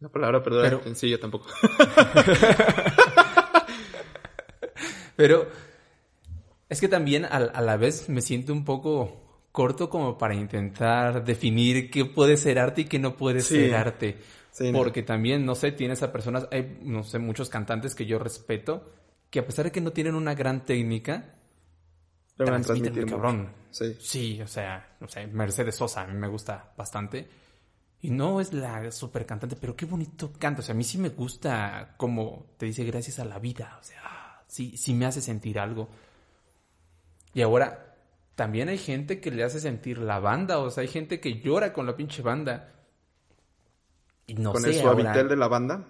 [0.00, 1.46] La palabra perduradero en sí yo tampoco.
[5.16, 5.48] Pero
[6.68, 11.90] es que también a, la vez me siento un poco corto como para intentar definir
[11.90, 14.18] qué puede ser arte y qué no puede ser arte.
[14.72, 18.84] Porque también, no sé, tienes a personas, hay, no sé, muchos cantantes que yo respeto,
[19.30, 21.34] que a pesar de que no tienen una gran técnica,
[22.44, 23.52] transmiten muy cabrón.
[23.70, 23.96] Sí.
[24.00, 27.28] sí, o sea, no sé, Mercedes Sosa a mí me gusta bastante.
[28.00, 30.60] Y no es la super cantante, pero qué bonito canta.
[30.60, 33.76] O sea, a mí sí me gusta como te dice gracias a la vida.
[33.80, 35.88] O sea, sí, sí me hace sentir algo.
[37.34, 37.96] Y ahora,
[38.36, 40.58] también hay gente que le hace sentir la banda.
[40.58, 42.72] O sea, hay gente que llora con la pinche banda.
[44.28, 45.84] Y no ¿Con el suavitel de la banda?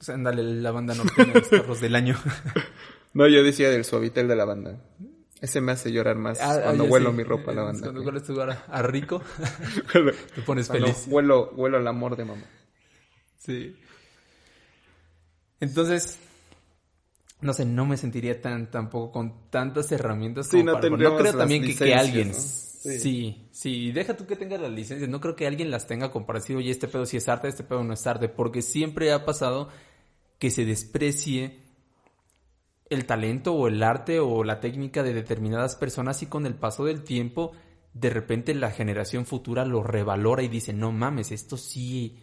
[0.00, 2.16] O sea, ándale, la banda no tiene los carros del año.
[3.14, 4.80] no, yo decía del suavitel de la banda.
[5.40, 7.82] Ese me hace llorar más ah, cuando huelo mi ropa a la banda.
[7.82, 9.22] Cuando hueles tu a, a rico,
[10.34, 11.06] te pones feliz.
[11.08, 12.44] Huelo, huelo el amor de mamá.
[13.36, 13.76] Sí.
[15.60, 16.18] Entonces,
[17.40, 20.48] no sé, no me sentiría tan tampoco con tantas herramientas.
[20.48, 22.32] Sí, no, no creo también que, que, alguien.
[22.34, 23.48] Sí.
[23.52, 23.92] sí.
[23.92, 25.08] deja tú que tengas las licencias.
[25.08, 26.60] No creo que alguien las tenga compartido.
[26.60, 28.30] Y este pedo sí es arte, este pedo no es arte.
[28.30, 29.68] Porque siempre ha pasado
[30.38, 31.65] que se desprecie
[32.88, 36.84] el talento o el arte o la técnica de determinadas personas y con el paso
[36.84, 37.52] del tiempo
[37.98, 42.18] de repente la generación futura lo revalora y dice, no mames, esto sí,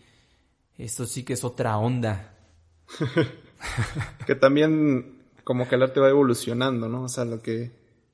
[0.78, 2.38] esto sí que es otra onda.
[4.28, 7.04] que también como que el arte va evolucionando, ¿no?
[7.04, 7.71] O sea, lo que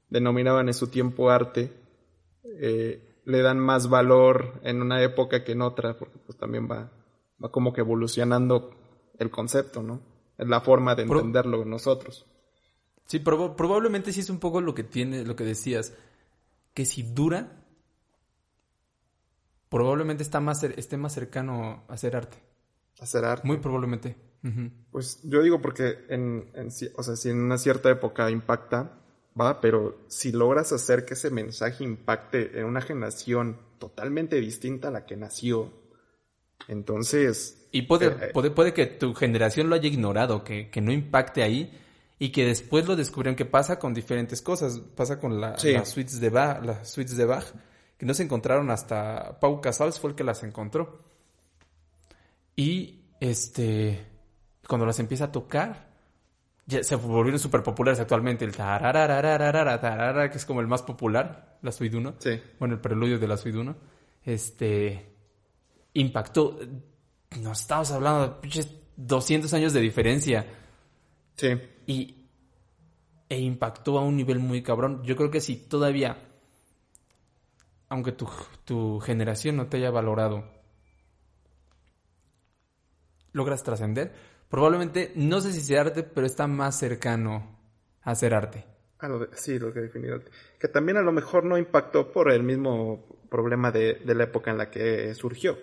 [0.10, 1.74] denominaban en su tiempo arte,
[2.44, 6.90] eh, le dan más valor en una época que en otra, porque pues también va,
[7.44, 8.72] va como que evolucionando
[9.18, 10.00] el concepto, ¿no?
[10.38, 12.26] La forma de entenderlo nosotros.
[13.10, 15.94] Sí, probablemente sí es un poco lo que tiene, lo que decías,
[16.76, 17.64] que si dura,
[19.68, 22.38] probablemente está más, esté más cercano a hacer arte.
[23.00, 23.48] A hacer arte.
[23.48, 24.16] Muy probablemente.
[24.92, 26.52] Pues yo digo porque en,
[26.96, 29.02] o sea, si en una cierta época impacta,
[29.40, 34.92] va, pero si logras hacer que ese mensaje impacte en una generación totalmente distinta a
[34.92, 35.74] la que nació,
[36.68, 37.68] entonces...
[37.72, 41.42] Y puede, eh, puede, puede que tu generación lo haya ignorado, que, que no impacte
[41.42, 41.76] ahí,
[42.20, 44.80] y que después lo descubrieron que pasa con diferentes cosas.
[44.80, 47.46] Pasa con las suites de Bach, las suites de Bach,
[47.98, 51.02] que no se encontraron hasta Pau Casals fue el que las encontró.
[52.58, 54.06] Y este,
[54.68, 55.88] cuando las empieza a tocar,
[56.66, 58.44] ya se volvieron súper populares actualmente.
[58.44, 62.16] El tarararararara, que es como el más popular, la suite 1.
[62.20, 62.42] Sí.
[62.60, 63.76] Bueno, el preludio de la suite 1.
[64.26, 65.16] Este,
[65.94, 66.60] impactó.
[67.40, 68.66] Nos estamos hablando de
[68.98, 70.46] 200 años de diferencia.
[71.40, 71.58] Sí
[71.90, 72.30] y,
[73.30, 75.02] e impactó a un nivel muy cabrón.
[75.04, 76.18] Yo creo que si todavía,
[77.90, 78.30] aunque tu,
[78.64, 80.46] tu generación no te haya valorado,
[83.34, 84.14] logras trascender,
[84.50, 87.58] probablemente, no sé si sea arte, pero está más cercano
[88.04, 88.66] a ser arte.
[89.34, 90.30] sí, lo que definir arte.
[90.60, 94.52] Que también a lo mejor no impactó por el mismo problema de, de la época
[94.52, 95.58] en la que surgió.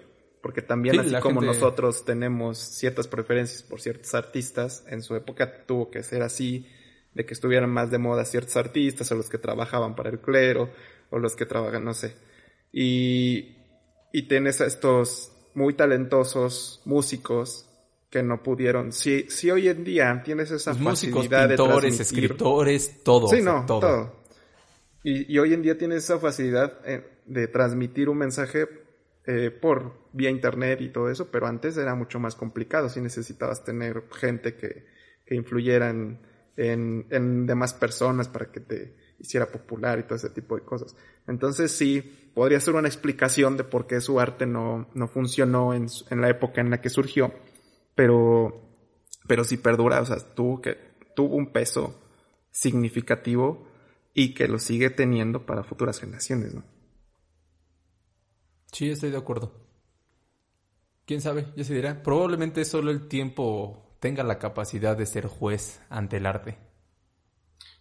[0.47, 5.91] Porque también así como nosotros tenemos ciertas preferencias por ciertos artistas, en su época tuvo
[5.91, 6.69] que ser así,
[7.15, 10.71] de que estuvieran más de moda ciertos artistas o los que trabajaban para el clero
[11.11, 12.15] o los que trabajan, no sé.
[12.73, 13.57] Y,
[14.13, 17.69] y tienes a estos muy talentosos músicos
[18.09, 18.93] que no pudieron.
[18.93, 23.27] Si, si hoy en día tienes esa facilidad de pintores, escritores, todo.
[23.27, 24.15] Sí, no, todo.
[25.03, 28.86] Y, hoy en día tienes esa facilidad eh, de transmitir un mensaje
[29.27, 32.89] eh, por vía internet y todo eso, pero antes era mucho más complicado.
[32.89, 34.87] Si necesitabas tener gente que,
[35.25, 36.21] que influyera en,
[36.57, 40.97] en, demás personas para que te hiciera popular y todo ese tipo de cosas.
[41.27, 45.87] Entonces sí, podría ser una explicación de por qué su arte no, no funcionó en,
[46.11, 47.33] en la época en la que surgió
[47.97, 48.63] pero,
[49.27, 50.77] pero sí perdura, o sea, tuvo que,
[51.17, 51.99] tuvo un peso
[52.53, 53.67] significativo
[54.15, 56.63] y que lo sigue teniendo para futuras generaciones, ¿no?
[58.77, 59.55] Sí, estoy de acuerdo.
[61.07, 61.47] ¿Quién sabe?
[61.57, 62.03] Ya se dirá.
[62.03, 66.59] Probablemente solo el tiempo tenga la capacidad de ser juez ante el arte.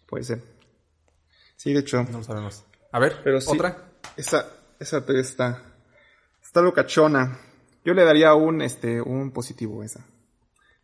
[0.06, 0.42] Puede ser.
[1.58, 2.02] Sí, de hecho.
[2.04, 2.64] No lo sabemos.
[2.94, 3.92] A ver, Pero otra.
[4.16, 4.48] esa,
[4.80, 5.64] esa está,
[6.42, 7.42] está locachona.
[7.84, 10.08] Yo le daría un, este, un positivo a esa.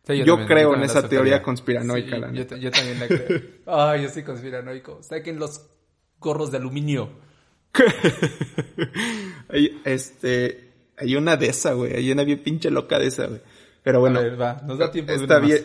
[0.08, 2.18] yo, creo en esa teoría, conspiranoica.
[2.32, 3.40] yo, también la creo.
[3.66, 5.02] Ay, yo soy conspiranoico.
[5.02, 5.70] Saquen los
[6.18, 7.31] gorros de aluminio.
[9.48, 11.94] hay, este, hay una de esa, güey.
[11.94, 13.40] Hay una bien pinche loca de esa, güey.
[13.82, 14.18] Pero bueno.
[14.18, 14.62] A ver, va.
[14.64, 15.62] Nos da tiempo Está bien.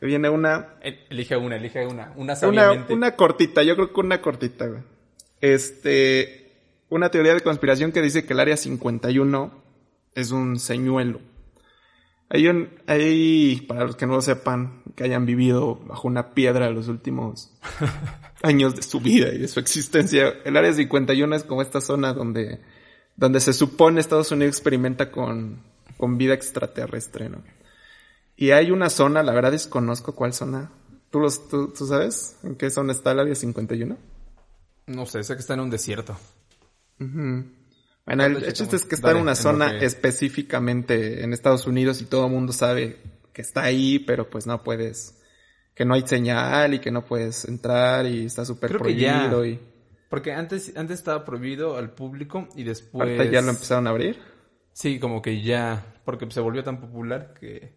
[0.00, 0.74] Viene una.
[1.10, 2.12] Elige una, elige una.
[2.16, 4.82] Una Una, una cortita, yo creo que una cortita, güey.
[5.40, 6.38] Este.
[6.88, 9.62] Una teoría de conspiración que dice que el área 51
[10.14, 11.20] es un señuelo.
[12.28, 16.70] Hay, un, hay, para los que no lo sepan, que hayan vivido bajo una piedra
[16.70, 17.52] los últimos
[18.42, 22.12] años de su vida y de su existencia, el área 51 es como esta zona
[22.12, 22.60] donde,
[23.16, 25.62] donde se supone Estados Unidos experimenta con,
[25.96, 27.42] con vida extraterrestre, ¿no?
[28.36, 30.72] Y hay una zona, la verdad desconozco cuál zona.
[31.10, 33.96] ¿Tú, los, tú, tú sabes en qué zona está el área 51?
[34.86, 36.16] No sé, sé que está en un desierto.
[36.98, 42.26] Bueno, el, hecho es que está en una zona específicamente en Estados Unidos y todo
[42.26, 42.98] el mundo sabe
[43.32, 45.20] que está ahí, pero pues no puedes,
[45.74, 49.60] que no hay señal y que no puedes entrar y está súper prohibido y...
[50.08, 53.08] Porque antes, antes estaba prohibido al público y después...
[53.08, 54.18] ¿Ahorita ya lo empezaron a abrir?
[54.72, 57.74] Sí, como que ya, porque se volvió tan popular que,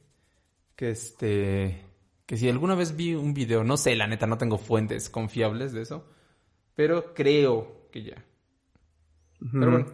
[0.76, 1.82] que este,
[2.26, 5.74] que si alguna vez vi un video, no sé, la neta, no tengo fuentes confiables
[5.74, 6.10] de eso,
[6.74, 8.26] pero creo que ya.
[9.52, 9.94] Pero bueno.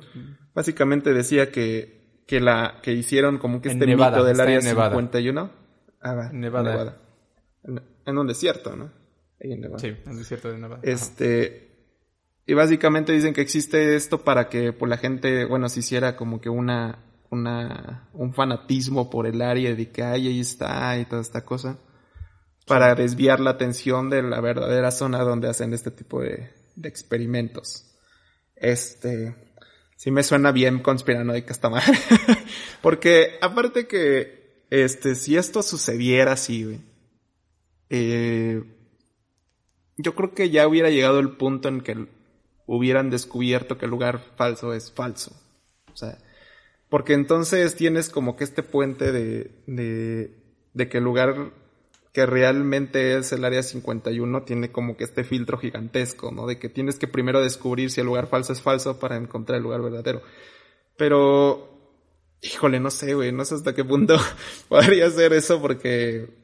[0.54, 2.01] Básicamente decía que,
[2.32, 5.52] que la, que hicieron como que este mito del área 51.
[6.00, 6.72] Ah, Nevada.
[6.72, 6.98] Nevada.
[8.06, 8.90] En, un desierto, ¿no?
[9.44, 9.80] Ahí en Nevada.
[9.80, 10.80] Sí, en un desierto de Nevada.
[10.82, 11.90] Este,
[12.46, 16.40] y básicamente dicen que existe esto para que por la gente, bueno, se hiciera como
[16.40, 17.00] que una,
[17.32, 21.80] una, un fanatismo por el área de que ahí está y toda esta cosa.
[22.66, 27.94] Para desviar la atención de la verdadera zona donde hacen este tipo de, de experimentos.
[28.56, 29.51] Este,
[30.02, 31.96] sí me suena bien conspiranoica esta madre.
[32.82, 36.82] Porque aparte que, este, si esto sucediera así, güey,
[37.92, 38.64] eh,
[39.98, 42.08] yo creo que ya hubiera llegado el punto en que
[42.66, 45.40] hubieran descubierto que el lugar falso es falso.
[45.94, 46.18] O sea,
[46.90, 50.36] porque entonces tienes como que este puente de, de,
[50.74, 51.52] de que el lugar
[52.14, 56.46] que realmente es el área 51 tiene como que este filtro gigantesco, ¿no?
[56.46, 59.64] De que tienes que primero descubrir si el lugar falso es falso para encontrar el
[59.64, 60.22] lugar verdadero.
[60.98, 61.70] Pero,
[62.42, 64.18] híjole, no sé, güey, no sé hasta qué punto
[64.70, 66.42] podría ser eso porque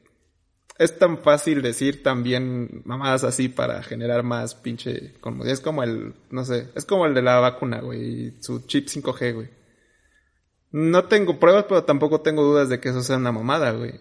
[0.78, 6.14] es tan fácil decir también mamadas así para generar más pinche como es como el
[6.30, 9.50] no sé es como el de la vacuna güey su chip 5G güey
[10.70, 14.00] no tengo pruebas pero tampoco tengo dudas de que eso sea una mamada güey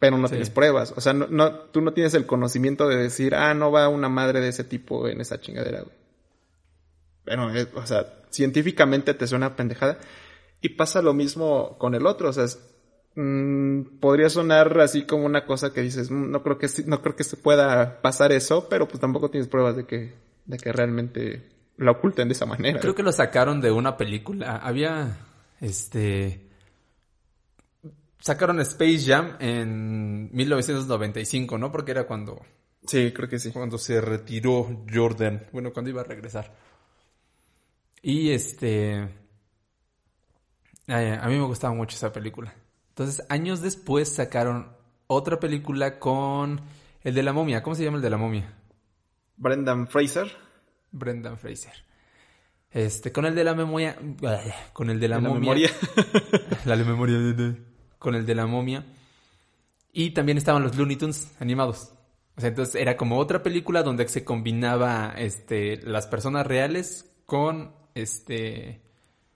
[0.00, 0.94] pero no tienes pruebas.
[0.96, 4.08] O sea, no, no, tú no tienes el conocimiento de decir, ah, no va una
[4.08, 5.94] madre de ese tipo en esa chingadera, güey.
[7.26, 9.98] Bueno, o sea, científicamente te suena pendejada.
[10.62, 12.46] Y pasa lo mismo con el otro, o sea,
[13.14, 17.14] mm, podría sonar así como una cosa que dices, mm, no creo que no creo
[17.14, 20.14] que se pueda pasar eso, pero pues tampoco tienes pruebas de que,
[20.46, 22.80] de que realmente la oculten de esa manera.
[22.80, 24.56] Creo que lo sacaron de una película.
[24.56, 25.18] Había,
[25.60, 26.49] este,
[28.20, 31.72] sacaron Space Jam en 1995, ¿no?
[31.72, 32.40] Porque era cuando...
[32.86, 33.50] Sí, creo que sí.
[33.50, 35.46] Cuando se retiró Jordan.
[35.52, 36.54] Bueno, cuando iba a regresar.
[38.02, 39.08] Y este...
[40.86, 42.54] a mí me gustaba mucho esa película.
[42.90, 46.60] Entonces, años después sacaron otra película con
[47.02, 47.62] el de la momia.
[47.62, 48.54] ¿Cómo se llama el de la momia?
[49.36, 50.30] Brendan Fraser.
[50.92, 51.72] Brendan Fraser.
[52.70, 53.96] Este, con el de la memoria.
[54.72, 55.70] Con el de la, momia.
[56.64, 56.76] La memoria.
[56.76, 57.69] la memoria
[58.00, 58.84] con el de la momia.
[59.92, 61.92] Y también estaban los Looney Tunes animados.
[62.36, 67.72] O sea, entonces era como otra película donde se combinaba este, las personas reales con
[67.94, 68.82] este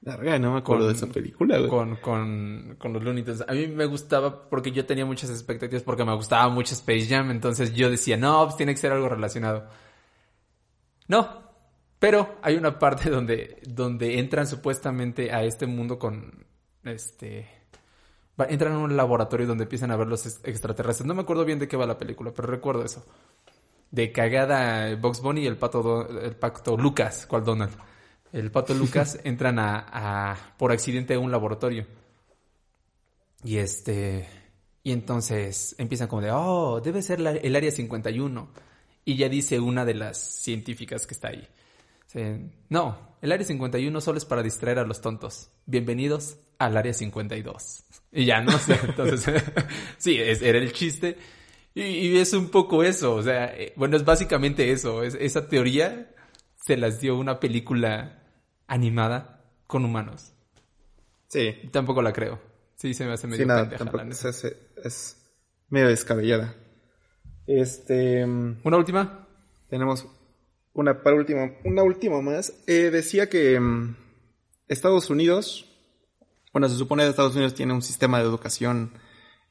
[0.04, 4.48] no me acuerdo de esa película, Con, con, con los Looney A mí me gustaba
[4.50, 7.30] porque yo tenía muchas expectativas porque me gustaba mucho Space Jam.
[7.30, 9.66] Entonces yo decía, no, pues tiene que ser algo relacionado.
[11.08, 11.42] No.
[11.98, 16.46] Pero hay una parte donde, donde entran supuestamente a este mundo con,
[16.84, 17.63] este...
[18.36, 21.06] Entran en un laboratorio donde empiezan a ver los extraterrestres.
[21.06, 23.06] No me acuerdo bien de qué va la película, pero recuerdo eso.
[23.90, 27.76] De cagada Box Bunny y el pato, el pacto Lucas, cual Donald
[28.34, 31.86] el Pato Lucas entran a, por accidente a un laboratorio.
[33.42, 34.28] Y este
[34.82, 38.48] y entonces empiezan como de, "Oh, debe ser el área 51."
[39.06, 41.46] Y ya dice una de las científicas que está ahí.
[42.68, 45.50] no, el área 51 solo es para distraer a los tontos.
[45.66, 47.84] Bienvenidos al área 52.
[48.12, 49.42] Y ya no sé, entonces
[49.98, 51.16] sí, era el chiste.
[51.74, 56.14] Y, es un poco eso, o sea, eh, bueno, es básicamente eso, esa teoría
[56.64, 58.22] se las dio una película
[58.68, 60.32] animada con humanos.
[61.26, 61.52] Sí.
[61.72, 62.40] Tampoco la creo.
[62.76, 64.44] Sí, se me hace medio sí, tampoco es,
[64.84, 65.16] es,
[65.68, 66.54] medio descabellada.
[67.46, 68.24] Este.
[68.24, 69.26] ¿Una última?
[69.68, 70.06] Tenemos
[70.74, 72.52] una para última, una última más.
[72.66, 73.96] Eh, decía que mm,
[74.68, 75.73] Estados Unidos,
[76.54, 78.92] bueno, se supone que Estados Unidos tiene un sistema de educación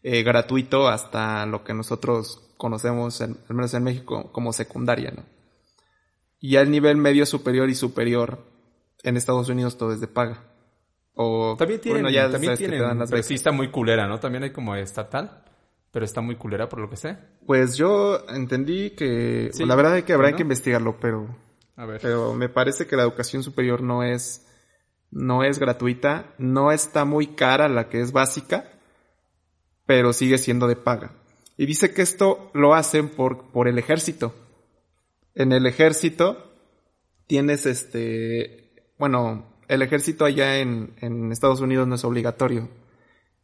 [0.03, 5.23] eh, gratuito hasta lo que nosotros conocemos, al menos en México, como secundaria, ¿no?
[6.39, 8.39] Y al nivel medio superior y superior
[9.03, 10.45] en Estados Unidos todo es de paga.
[11.13, 14.21] O, también tienen, también tienen, sí está muy culera, ¿no?
[14.21, 15.43] También hay como estatal,
[15.91, 17.17] pero está muy culera por lo que sé.
[17.45, 21.35] Pues yo entendí que, la verdad es que habrá que investigarlo, pero,
[21.75, 21.99] A ver.
[22.01, 24.47] pero me parece que la educación superior no es,
[25.13, 28.71] no es gratuita, no está muy cara la que es básica,
[29.85, 31.11] pero sigue siendo de paga.
[31.57, 34.33] Y dice que esto lo hacen por, por el ejército.
[35.35, 36.51] En el ejército
[37.27, 38.63] tienes este
[38.97, 40.93] bueno, el ejército allá en,
[41.31, 42.69] Estados Unidos no es obligatorio.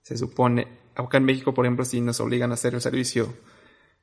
[0.01, 3.34] Se supone, acá en México, por ejemplo, sí nos obligan a hacer el servicio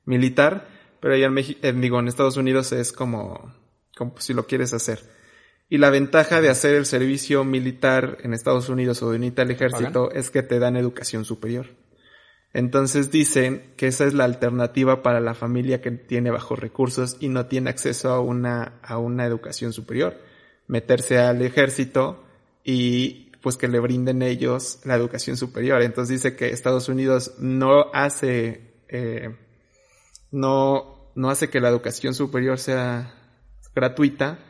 [0.05, 0.68] militar,
[1.00, 3.55] pero allá en México, digo, en Estados Unidos es como,
[3.96, 5.00] como si lo quieres hacer.
[5.68, 9.50] Y la ventaja de hacer el servicio militar en Estados Unidos o de unirte al
[9.50, 11.66] ejército es que te dan educación superior.
[12.52, 17.29] Entonces dicen que esa es la alternativa para la familia que tiene bajos recursos y
[17.29, 20.16] no tiene acceso a una, a una educación superior
[20.68, 22.24] meterse al ejército
[22.64, 25.83] y pues que le brinden ellos la educación superior.
[25.83, 29.37] Entonces dice que Estados Unidos no hace, eh,
[30.33, 33.14] no, no hace que la educación superior sea
[33.74, 34.40] gratuita,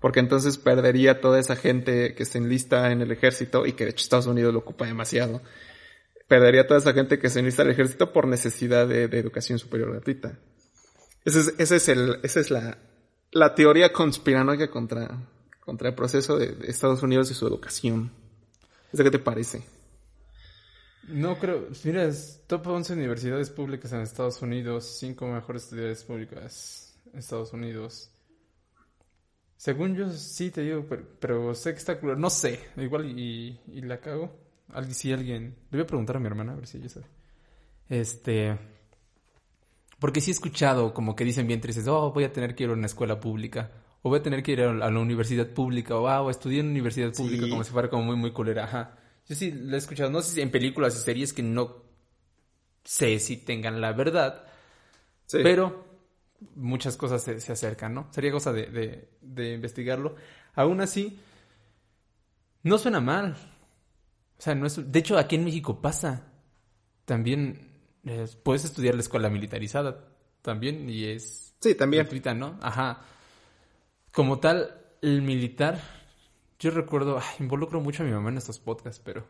[0.00, 3.90] porque entonces perdería toda esa gente que se enlista en el ejército y que de
[3.90, 5.42] hecho Estados Unidos lo ocupa demasiado.
[6.28, 10.38] Perdería toda esa gente que se enlista al ejército por necesidad de, educación superior gratuita.
[11.24, 12.78] Ese es, ese es el, esa es la,
[13.32, 15.08] la teoría conspiranoica contra,
[15.60, 18.12] contra el proceso de, Estados Unidos y su educación.
[18.92, 19.62] qué te parece?
[21.08, 21.68] No creo.
[21.84, 22.10] Mira,
[22.46, 28.10] top 11 universidades públicas en Estados Unidos, 5 mejores estudiantes públicas en Estados Unidos.
[29.56, 30.86] Según yo, sí te digo,
[31.18, 34.36] pero, sé que está No sé, igual y, y la cago.
[34.90, 35.56] Si alguien.
[35.70, 37.06] Le voy a preguntar a mi hermana a ver si ella sabe.
[37.88, 38.58] Este.
[39.98, 42.70] Porque sí he escuchado como que dicen bien tristes, oh, voy a tener que ir
[42.70, 43.70] a una escuela pública
[44.06, 47.12] o voy a tener que ir a la universidad pública, o, ah, estudiar en universidad
[47.12, 48.62] pública como si fuera como muy, muy culera.
[48.62, 48.96] Ajá.
[49.28, 51.82] Yo sí lo he escuchado, no sé si en películas y series que no
[52.84, 54.44] sé si tengan la verdad,
[55.32, 55.85] pero
[56.54, 58.08] muchas cosas se, acercan, ¿no?
[58.10, 60.16] Sería cosa de, de, investigarlo.
[60.54, 61.18] Aún así,
[62.62, 63.36] no suena mal.
[64.38, 64.90] O sea, no es...
[64.90, 66.32] De hecho, aquí en México pasa.
[67.04, 67.70] También
[68.04, 70.08] eh, puedes estudiar la escuela militarizada
[70.42, 71.54] también y es...
[71.60, 72.04] Sí, también.
[72.04, 72.58] Gratuita, ¿no?
[72.62, 73.02] Ajá.
[74.12, 75.80] Como tal, el militar,
[76.58, 79.26] yo recuerdo, involucro mucho a mi mamá en estos podcasts, pero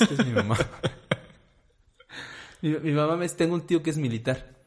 [0.00, 0.56] es que es mi mamá.
[2.62, 4.61] mi, mamá me tengo un tío que es militar.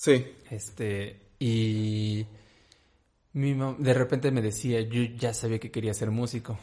[0.00, 0.34] Sí.
[0.50, 2.26] Este, y
[3.34, 6.58] mi de repente me decía, yo ya sabía que quería ser músico.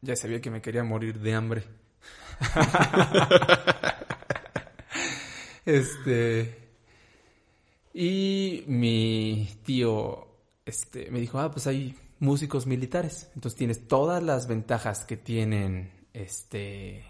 [0.00, 1.62] Ya sabía que me quería morir de hambre.
[5.66, 6.58] este.
[7.94, 10.26] Y mi tío
[10.66, 13.30] este, me dijo, ah, pues hay músicos militares.
[13.36, 17.04] Entonces tienes todas las ventajas que tienen este,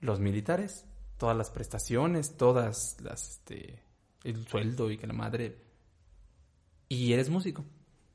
[0.00, 0.84] los militares,
[1.16, 3.87] todas las prestaciones, todas las, este,
[4.24, 5.56] el sueldo y que la madre.
[6.88, 7.64] Y eres músico.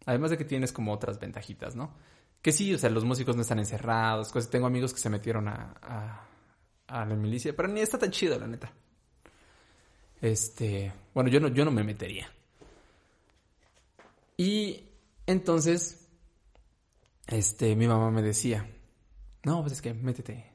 [0.05, 1.93] Además de que tienes como otras ventajitas, ¿no?
[2.41, 4.31] Que sí, o sea, los músicos no están encerrados.
[4.31, 4.49] Cosas.
[4.49, 6.27] Tengo amigos que se metieron a, a,
[6.87, 8.71] a la milicia, pero ni está tan chido, la neta.
[10.21, 12.31] Este, bueno, yo no, yo no me metería.
[14.37, 14.83] Y
[15.25, 16.07] entonces,
[17.27, 18.69] este, mi mamá me decía,
[19.43, 20.52] no, pues es que métete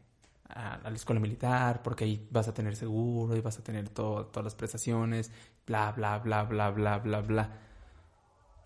[0.49, 4.45] a, la escuela militar porque ahí vas a tener seguro y vas a tener todas
[4.45, 5.31] las prestaciones,
[5.67, 7.61] bla, bla, bla, bla, bla, bla, bla.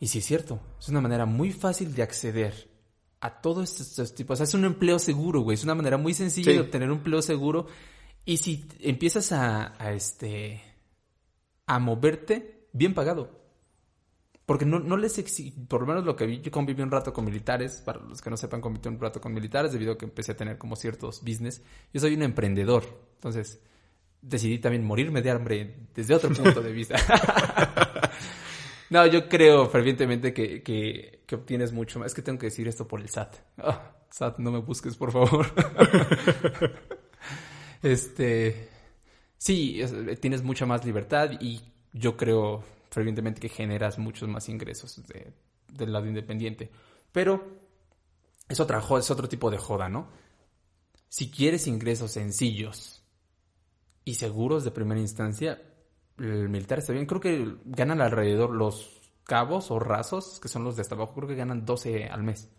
[0.00, 2.70] Y sí es cierto, es una manera muy fácil de acceder
[3.20, 4.34] a todos estos tipos.
[4.34, 5.54] O sea, es un empleo seguro, güey.
[5.54, 7.66] Es una manera muy sencilla de obtener un empleo seguro.
[8.24, 10.60] Y si empiezas a, a este
[11.66, 13.41] a moverte, bien pagado.
[14.45, 17.12] Porque no, no les exige, por lo menos lo que vi, yo conviví un rato
[17.12, 20.05] con militares, para los que no sepan, conviví un rato con militares debido a que
[20.05, 21.62] empecé a tener como ciertos business.
[21.93, 22.82] Yo soy un emprendedor,
[23.14, 23.61] entonces
[24.22, 26.97] decidí también morirme de hambre desde otro punto de vista.
[28.90, 32.09] no, yo creo fervientemente que, que, obtienes mucho más.
[32.09, 33.36] Es que tengo que decir esto por el SAT.
[33.59, 35.47] Ah, SAT, no me busques, por favor.
[37.82, 38.68] este,
[39.38, 39.80] sí,
[40.20, 41.61] tienes mucha más libertad y
[41.93, 42.62] yo creo
[42.93, 45.03] fervientemente que generas muchos más ingresos
[45.68, 46.70] del lado independiente.
[47.11, 47.43] Pero
[48.49, 50.09] es, otra, es otro tipo de joda, ¿no?
[51.09, 53.03] Si quieres ingresos sencillos
[54.05, 55.62] y seguros de primera instancia,
[56.18, 57.07] el militar está bien.
[57.07, 61.28] Creo que ganan alrededor los cabos o rasos, que son los de hasta abajo, creo
[61.28, 62.51] que ganan 12 al mes.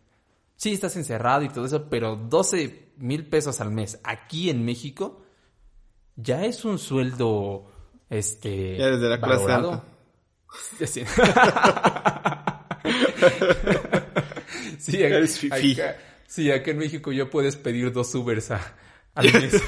[0.55, 5.23] Sí, estás encerrado y todo eso, pero 12 mil pesos al mes aquí en México
[6.15, 7.65] ya es un sueldo
[8.09, 9.51] este ya desde la clase
[14.79, 14.97] Sí,
[15.27, 15.97] sí, acá,
[16.27, 18.75] sí, acá en México ya puedes pedir dos Ubers a,
[19.15, 19.53] al mes.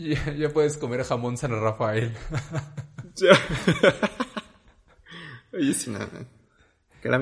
[0.38, 2.12] ya, puedes comer jamón San Rafael.
[5.52, 6.08] Oye, sí, nada.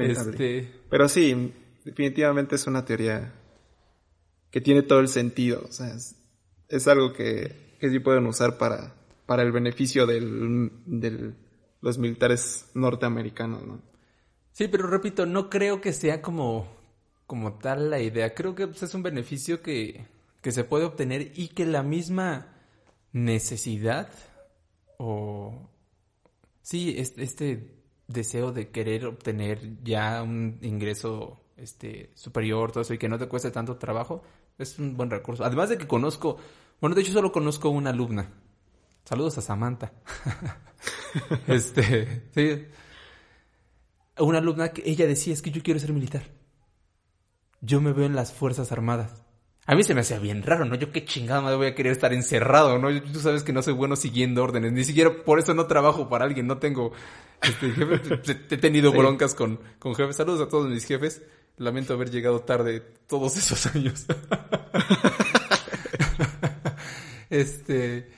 [0.03, 0.83] Este...
[0.91, 1.55] Pero sí,
[1.85, 3.33] definitivamente es una teoría
[4.51, 5.65] que tiene todo el sentido.
[5.69, 5.95] O sea,
[6.69, 8.95] es, algo que, que sí pueden usar para
[9.29, 11.35] para el beneficio de
[11.83, 13.83] los militares norteamericanos, ¿no?
[14.53, 16.67] Sí, pero repito, no creo que sea como,
[17.27, 18.35] como tal la idea.
[18.35, 20.07] Creo que pues, es un beneficio que,
[20.41, 22.57] que se puede obtener y que la misma
[23.13, 24.09] necesidad
[24.97, 25.69] o
[26.63, 33.11] sí, este, deseo de querer obtener ya un ingreso este superior, todo eso y que
[33.11, 34.23] no te cueste tanto trabajo,
[34.57, 35.45] es un buen recurso.
[35.45, 36.39] Además de que conozco,
[36.81, 38.33] bueno, de hecho solo conozco una alumna
[39.09, 39.91] Saludos a Samantha.
[41.49, 42.67] este, sí.
[44.19, 46.25] Una alumna que ella decía, es que yo quiero ser militar.
[47.63, 49.25] Yo me veo en las Fuerzas Armadas.
[49.65, 50.75] A mí se me hacía bien raro, ¿no?
[50.75, 52.89] Yo qué chingada madre voy a querer estar encerrado, ¿no?
[53.01, 56.27] Tú sabes que no soy bueno siguiendo órdenes, ni siquiera por eso no trabajo para
[56.27, 56.93] alguien, no tengo
[57.41, 58.21] este, jefe.
[58.55, 60.17] He tenido broncas con, con jefes.
[60.17, 61.23] Saludos a todos mis jefes.
[61.57, 64.05] Lamento haber llegado tarde todos esos años.
[67.31, 68.11] este,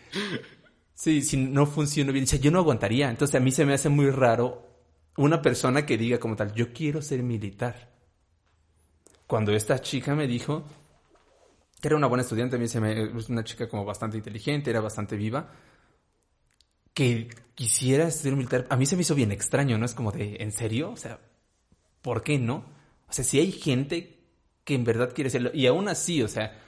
[1.01, 3.09] Sí, si no funciona bien, o sea, yo no aguantaría.
[3.09, 4.69] Entonces a mí se me hace muy raro
[5.17, 7.89] una persona que diga como tal, yo quiero ser militar.
[9.27, 10.63] Cuando esta chica me dijo
[11.81, 14.83] que era una buena estudiante, a mí se me, una chica como bastante inteligente, era
[14.83, 15.51] bastante viva,
[16.93, 19.87] que quisiera ser militar, a mí se me hizo bien extraño, ¿no?
[19.87, 20.91] Es como de, ¿en serio?
[20.91, 21.19] O sea,
[22.03, 22.57] ¿por qué no?
[23.09, 24.19] O sea, si hay gente
[24.65, 26.61] que en verdad quiere serlo, y aún así, o sea,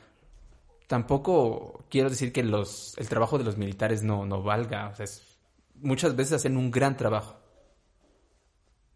[0.93, 4.93] tampoco quiero decir que el trabajo de los militares no, no valga.
[5.77, 7.41] Muchas veces hacen un gran trabajo.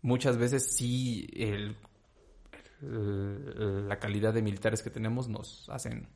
[0.03, 1.75] Muchas veces sí el,
[3.89, 6.07] la calidad de militares que tenemos nos hacen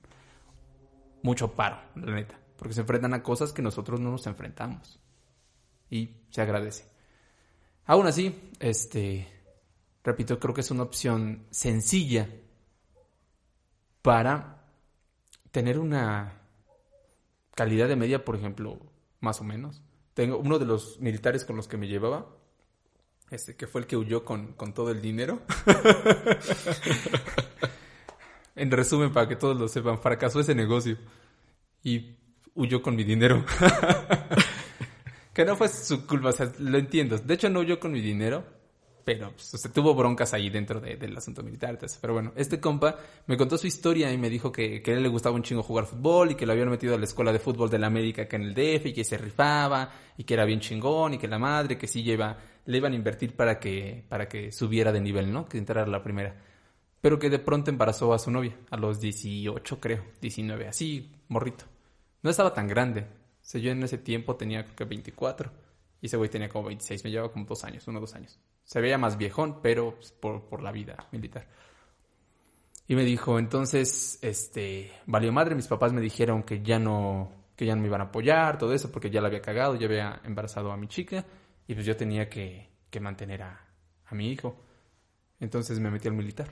[1.23, 2.39] mucho paro, la neta.
[2.59, 5.01] Porque se enfrentan a cosas que nosotros no nos enfrentamos.
[5.89, 6.85] Y se agradece.
[7.87, 9.27] Aún así, este,
[10.05, 12.29] repito, creo que es una opción sencilla
[14.03, 14.60] para
[15.51, 16.41] tener una
[17.55, 18.79] calidad de media, por ejemplo,
[19.21, 19.83] más o menos.
[20.15, 22.27] Tengo uno de los militares con los que me llevaba,
[23.31, 25.41] este que fue el que huyó con, con todo el dinero.
[28.57, 30.97] en resumen, para que todos lo sepan, fracasó ese negocio
[31.83, 32.17] y
[32.55, 33.45] huyó con mi dinero.
[35.33, 37.19] que no fue su culpa, o sea, lo entiendo.
[37.19, 38.45] De hecho, no huyó con mi dinero,
[39.05, 41.79] pero pues, se tuvo broncas ahí dentro del asunto militar.
[42.01, 42.97] Pero bueno, este compa
[43.27, 45.63] me contó su historia y me dijo que, que a él le gustaba un chingo
[45.63, 48.23] jugar fútbol y que lo habían metido a la escuela de fútbol de la América
[48.23, 51.29] acá en el DF y que se rifaba y que era bien chingón y que
[51.29, 52.37] la madre que sí lleva,
[52.67, 55.47] le iban a invertir para que, para que subiera de nivel, ¿no?
[55.47, 56.37] Que entrara la primera.
[57.01, 61.65] Pero que de pronto embarazó a su novia, a los 18 creo, 19, así, morrito.
[62.23, 63.01] No estaba tan grande.
[63.01, 63.05] O
[63.41, 65.51] sea, yo en ese tiempo tenía creo que 24
[66.01, 68.39] y ese güey tenía como 26, me llevaba como dos años, uno o dos años.
[68.65, 71.47] Se veía más viejón, pero pues, por, la vida militar.
[72.89, 77.67] Y me dijo, entonces, este, valió madre, mis papás me dijeron que ya no, que
[77.67, 80.21] ya no me iban a apoyar, todo eso, porque ya la había cagado, ya había
[80.25, 81.25] embarazado a mi chica,
[81.69, 83.69] y pues yo tenía que, que mantener a,
[84.07, 84.57] a mi hijo.
[85.39, 86.51] Entonces me metí al militar.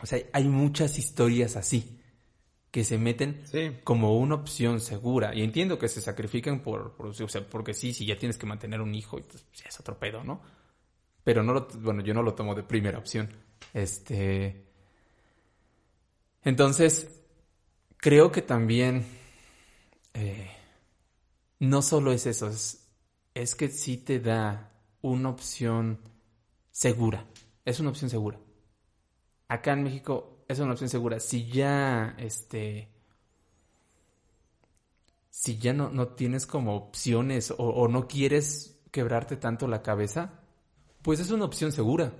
[0.00, 2.01] O sea, hay muchas historias así
[2.72, 3.44] que se meten
[3.84, 5.34] como una opción segura.
[5.34, 8.80] Y entiendo que se sacrifican por, o sea, porque sí, si ya tienes que mantener
[8.80, 10.40] un hijo, pues, ya es otro pedo, ¿no?
[11.22, 13.28] Pero no lo, bueno, yo no lo tomo de primera opción.
[13.74, 14.64] Este.
[16.42, 17.20] Entonces,
[17.98, 19.04] creo que también
[20.14, 20.50] eh,
[21.58, 22.88] no solo es eso, es,
[23.34, 26.00] es que sí te da una opción
[26.70, 27.26] segura.
[27.66, 28.40] Es una opción segura.
[29.46, 31.20] Acá en México es una opción segura.
[31.20, 32.88] Si ya, este,
[35.30, 40.40] si ya no, no tienes como opciones o, no quieres quebrarte tanto la cabeza,
[41.02, 42.12] pues es una opción segura.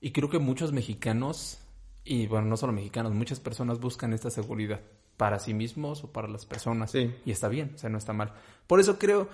[0.00, 1.58] Y creo que muchos mexicanos,
[2.04, 4.80] y bueno, no solo mexicanos, muchas personas buscan esta seguridad
[5.16, 6.94] para sí mismos o para las personas.
[6.94, 8.32] Y está bien, o sea, no está mal.
[8.66, 9.28] Por eso creo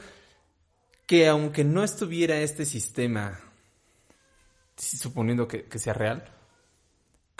[1.06, 3.40] que aunque no estuviera este sistema,
[4.76, 6.24] suponiendo que, sea real,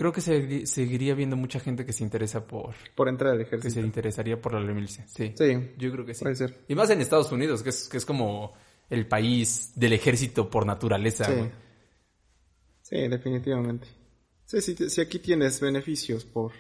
[0.01, 2.75] creo que se, seguiría viendo mucha gente que se interesa por...
[2.95, 3.69] Por entrar al ejército.
[3.69, 5.35] Que se interesaría por la milicia, sí.
[5.37, 5.73] Sí.
[5.77, 6.23] Yo creo que sí.
[6.23, 6.65] Puede ser.
[6.69, 8.55] Y más en Estados Unidos, que es, que es como
[8.89, 11.27] el país del ejército por naturaleza.
[11.27, 11.51] Sí,
[12.81, 13.89] sí definitivamente.
[14.47, 16.53] Sí, sí, sí, aquí tienes beneficios por,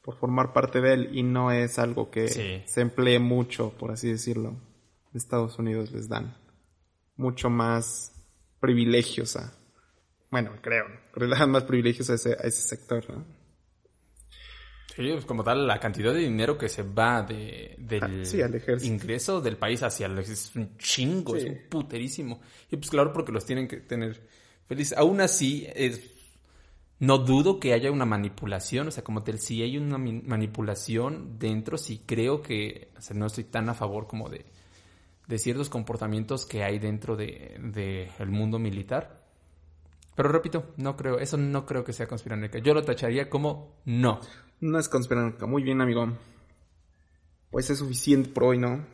[0.00, 4.10] por formar parte de él y no es algo que se emplee mucho, por así
[4.10, 4.56] decirlo.
[5.12, 6.34] Estados Unidos les dan
[7.16, 8.14] mucho más
[8.60, 9.52] privilegios a,
[10.30, 13.24] bueno, creo, le dan más privilegios a ese, a ese sector, ¿no?
[14.98, 19.40] Sí, pues como tal, la cantidad de dinero que se va de, del ah, ingreso
[19.40, 22.40] del país hacia el es un chingo, es un puterísimo.
[22.68, 24.20] Y pues claro, porque los tienen que tener
[24.66, 24.98] felices.
[24.98, 26.00] Aún así, es,
[26.98, 31.78] no dudo que haya una manipulación, o sea, como tal, si hay una manipulación dentro,
[31.78, 34.46] sí creo que, o sea, no estoy tan a favor como de,
[35.28, 39.27] de ciertos comportamientos que hay dentro del de, el mundo militar.
[40.18, 42.58] Pero repito, no creo, eso no creo que sea conspiranoica.
[42.58, 44.18] Yo lo tacharía como no.
[44.58, 45.46] No es conspiranoica.
[45.46, 46.08] Muy bien, amigo.
[47.52, 48.84] Pues es suficiente por hoy, ¿no?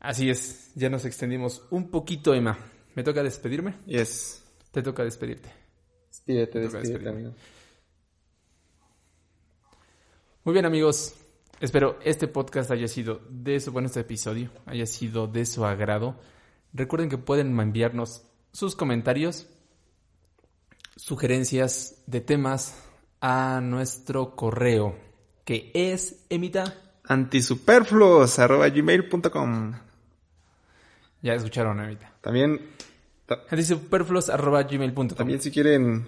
[0.00, 2.58] Así es, ya nos extendimos un poquito, Emma.
[2.96, 3.76] ¿Me toca despedirme?
[3.86, 4.42] Yes.
[4.72, 5.52] Te toca despedirte.
[6.08, 7.34] Despídete, despídete, amigo.
[10.42, 11.14] Muy bien, amigos.
[11.60, 16.18] Espero este podcast haya sido de su, bueno, este episodio haya sido de su agrado.
[16.72, 19.46] Recuerden que pueden enviarnos sus comentarios,
[20.96, 22.76] sugerencias de temas
[23.20, 24.96] a nuestro correo,
[25.44, 29.74] que es emita antisuperfluos.gmail.com
[31.22, 32.14] Ya escucharon, Emita.
[32.20, 32.60] También...
[33.50, 36.06] antisuperfluos.gmail.com También si quieren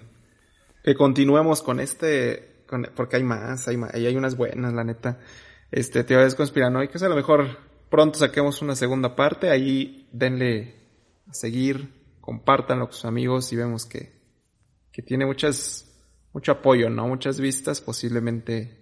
[0.83, 2.53] que continuemos con este
[2.95, 5.19] porque hay más, hay más, y hay unas buenas, la neta.
[5.71, 7.57] Este, teorías conspiranoicas, a lo mejor
[7.89, 10.75] pronto saquemos una segunda parte, ahí denle
[11.29, 11.89] a seguir,
[12.21, 14.11] compártanlo con sus amigos y vemos que,
[14.93, 15.91] que tiene muchas,
[16.31, 17.07] mucho apoyo, ¿no?
[17.07, 18.77] Muchas vistas, posiblemente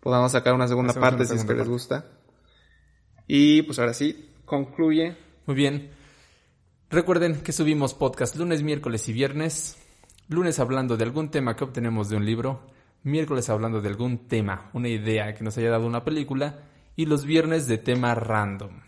[0.00, 2.06] podamos sacar una segunda parte si es que les gusta.
[3.28, 5.16] Y pues ahora sí, concluye.
[5.46, 5.90] Muy bien.
[6.88, 9.76] Recuerden que subimos podcast lunes, miércoles y viernes.
[10.28, 12.62] Lunes hablando de algún tema que obtenemos de un libro
[13.02, 16.64] miércoles hablando de algún tema, una idea que nos haya dado una película
[16.96, 18.80] y los viernes de tema random.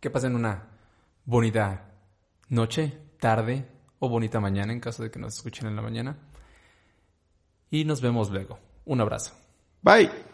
[0.00, 0.68] Que pasen una
[1.24, 1.94] bonita
[2.48, 3.73] noche, tarde
[4.08, 6.16] bonita mañana en caso de que nos escuchen en la mañana.
[7.70, 8.58] Y nos vemos luego.
[8.84, 9.32] Un abrazo.
[9.82, 10.33] Bye.